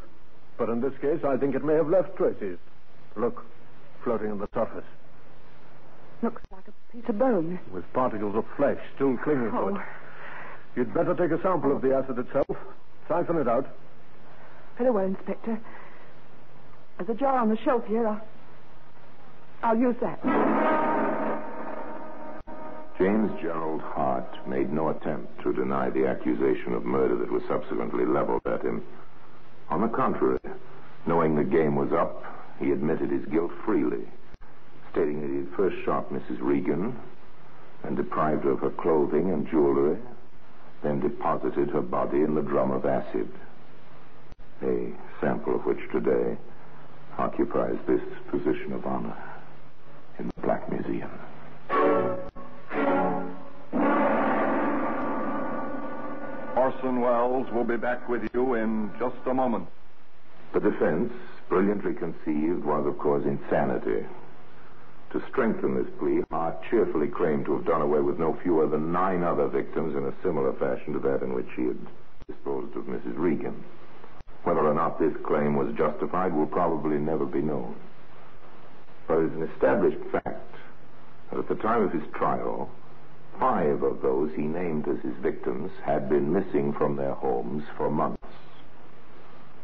But 0.58 0.68
in 0.68 0.80
this 0.80 0.92
case, 1.00 1.20
I 1.24 1.36
think 1.36 1.54
it 1.54 1.64
may 1.64 1.74
have 1.74 1.88
left 1.88 2.16
traces. 2.16 2.58
Look, 3.16 3.44
floating 4.02 4.30
on 4.30 4.38
the 4.38 4.48
surface, 4.54 4.84
Looks 6.22 6.42
like 6.52 6.64
a 6.68 6.92
piece 6.92 7.04
of 7.08 7.18
bone. 7.18 7.58
with 7.72 7.84
particles 7.92 8.34
of 8.36 8.44
flesh 8.56 8.78
still 8.94 9.16
clinging 9.18 9.50
to 9.50 9.56
Oh, 9.58 9.68
it. 9.68 9.80
You'd 10.76 10.94
better 10.94 11.14
take 11.14 11.30
a 11.38 11.42
sample 11.42 11.74
of 11.74 11.82
the 11.82 11.94
acid 11.94 12.18
itself, 12.18 12.56
siphon 13.08 13.36
it 13.38 13.48
out. 13.48 13.66
Very 14.78 14.90
well, 14.90 15.04
Inspector. 15.04 15.60
There's 16.98 17.10
a 17.10 17.14
jar 17.14 17.38
on 17.38 17.48
the 17.48 17.58
shelf 17.64 17.84
here. 17.86 18.06
I'll, 18.06 18.20
I'll 19.62 19.76
use 19.76 19.96
that. 20.00 20.20
James 22.98 23.30
Gerald 23.40 23.80
Hart 23.80 24.48
made 24.48 24.72
no 24.72 24.90
attempt 24.90 25.42
to 25.42 25.52
deny 25.52 25.90
the 25.90 26.06
accusation 26.06 26.74
of 26.74 26.84
murder 26.84 27.16
that 27.16 27.30
was 27.30 27.42
subsequently 27.48 28.06
leveled 28.06 28.42
at 28.46 28.62
him. 28.62 28.84
On 29.68 29.80
the 29.80 29.88
contrary, 29.88 30.38
knowing 31.06 31.34
the 31.34 31.44
game 31.44 31.74
was 31.74 31.92
up, 31.92 32.22
he 32.60 32.70
admitted 32.70 33.10
his 33.10 33.24
guilt 33.26 33.50
freely, 33.64 34.06
stating 34.92 35.20
that 35.20 35.30
he 35.30 35.38
had 35.38 35.56
first 35.56 35.76
shot 35.84 36.12
Mrs. 36.12 36.38
Regan 36.40 36.96
and 37.82 37.96
deprived 37.96 38.44
her 38.44 38.52
of 38.52 38.60
her 38.60 38.70
clothing 38.70 39.32
and 39.32 39.48
jewelry, 39.48 39.98
then 40.82 41.00
deposited 41.00 41.70
her 41.70 41.82
body 41.82 42.22
in 42.22 42.34
the 42.34 42.42
drum 42.42 42.70
of 42.70 42.86
acid, 42.86 43.28
a 44.64 44.92
sample 45.20 45.54
of 45.54 45.64
which 45.66 45.78
today 45.92 46.36
occupies 47.18 47.76
this 47.86 48.00
position 48.30 48.72
of 48.72 48.86
honor 48.86 49.16
in 50.18 50.32
the 50.34 50.40
Black 50.42 50.70
Museum. 50.70 51.10
Orson 56.56 57.00
Welles 57.00 57.50
will 57.52 57.64
be 57.64 57.76
back 57.76 58.08
with 58.08 58.22
you 58.32 58.54
in 58.54 58.90
just 58.98 59.16
a 59.26 59.34
moment. 59.34 59.68
The 60.54 60.60
defense, 60.60 61.12
brilliantly 61.48 61.94
conceived, 61.94 62.64
was, 62.64 62.86
of 62.86 62.98
course, 62.98 63.24
insanity. 63.24 64.06
To 65.12 65.22
strengthen 65.30 65.74
this 65.74 65.92
plea, 65.98 66.22
Hart 66.30 66.56
cheerfully 66.70 67.08
claimed 67.08 67.44
to 67.46 67.56
have 67.56 67.66
done 67.66 67.82
away 67.82 68.00
with 68.00 68.18
no 68.18 68.36
fewer 68.42 68.66
than 68.66 68.92
nine 68.92 69.22
other 69.22 69.46
victims 69.46 69.94
in 69.94 70.04
a 70.04 70.14
similar 70.22 70.52
fashion 70.54 70.94
to 70.94 70.98
that 71.00 71.22
in 71.22 71.34
which 71.34 71.48
he 71.54 71.64
had 71.64 71.78
disposed 72.26 72.74
of 72.76 72.84
Mrs. 72.84 73.16
Regan. 73.16 73.62
Whether 74.44 74.60
or 74.60 74.74
not 74.74 74.98
this 74.98 75.16
claim 75.24 75.56
was 75.56 75.74
justified 75.74 76.34
will 76.34 76.46
probably 76.46 76.98
never 76.98 77.24
be 77.24 77.40
known. 77.40 77.74
But 79.08 79.18
it 79.18 79.32
is 79.32 79.32
an 79.32 79.50
established 79.54 80.02
fact 80.12 80.54
that 81.30 81.38
at 81.38 81.48
the 81.48 81.54
time 81.56 81.82
of 81.82 81.92
his 81.92 82.06
trial, 82.12 82.70
five 83.38 83.82
of 83.82 84.02
those 84.02 84.30
he 84.34 84.42
named 84.42 84.86
as 84.86 85.00
his 85.00 85.16
victims 85.22 85.70
had 85.82 86.08
been 86.08 86.32
missing 86.32 86.72
from 86.74 86.96
their 86.96 87.14
homes 87.14 87.64
for 87.76 87.90
months. 87.90 88.22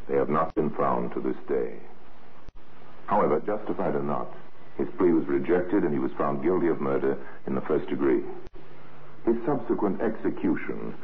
They 0.08 0.16
have 0.16 0.30
not 0.30 0.54
been 0.54 0.70
found 0.70 1.12
to 1.12 1.20
this 1.20 1.36
day. 1.46 1.74
However, 3.06 3.40
justified 3.40 3.94
or 3.94 4.02
not, 4.02 4.32
his 4.78 4.88
plea 4.96 5.12
was 5.12 5.26
rejected 5.26 5.84
and 5.84 5.92
he 5.92 5.98
was 5.98 6.12
found 6.12 6.42
guilty 6.42 6.68
of 6.68 6.80
murder 6.80 7.18
in 7.46 7.54
the 7.54 7.60
first 7.60 7.88
degree. 7.88 8.22
His 9.26 9.36
subsequent 9.44 10.00
execution 10.00 10.94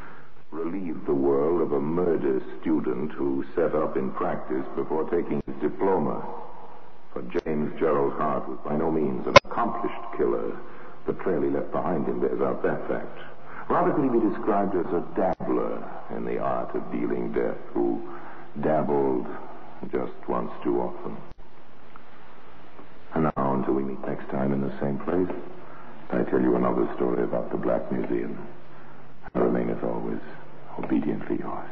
relieved 0.51 1.05
the 1.05 1.13
world 1.13 1.61
of 1.61 1.73
a 1.73 1.79
murder 1.79 2.41
student 2.61 3.11
who 3.11 3.43
set 3.55 3.75
up 3.75 3.97
in 3.97 4.11
practice 4.11 4.65
before 4.75 5.03
taking 5.09 5.41
his 5.45 5.55
diploma. 5.61 6.25
For 7.13 7.21
James 7.43 7.77
Gerald 7.79 8.13
Hart 8.13 8.47
was 8.47 8.59
by 8.63 8.77
no 8.77 8.91
means 8.91 9.27
an 9.27 9.35
accomplished 9.45 10.17
killer. 10.17 10.57
The 11.05 11.13
trail 11.13 11.41
he 11.41 11.49
left 11.49 11.71
behind 11.71 12.07
him 12.07 12.19
bears 12.19 12.41
out 12.41 12.63
that 12.63 12.87
fact. 12.87 13.19
Rather 13.69 13.91
could 13.91 14.03
he 14.03 14.09
be 14.09 14.29
described 14.29 14.75
as 14.75 14.85
a 14.93 15.03
dabbler 15.15 15.83
in 16.15 16.23
the 16.23 16.39
art 16.39 16.73
of 16.75 16.91
dealing 16.91 17.33
death, 17.33 17.57
who 17.73 18.01
dabbled 18.61 19.27
just 19.91 20.13
once 20.27 20.51
too 20.63 20.79
often. 20.79 21.17
And 23.13 23.23
now, 23.23 23.53
until 23.53 23.73
we 23.73 23.83
meet 23.83 23.99
next 24.07 24.29
time 24.29 24.53
in 24.53 24.61
the 24.61 24.79
same 24.79 24.97
place, 24.99 25.29
I 26.11 26.23
tell 26.23 26.41
you 26.41 26.55
another 26.55 26.87
story 26.95 27.23
about 27.23 27.51
the 27.51 27.57
Black 27.57 27.91
Museum. 27.91 28.37
I 29.37 29.39
remain, 29.39 29.69
as 29.69 29.83
always, 29.83 30.17
obediently 30.79 31.37
yours. 31.37 31.69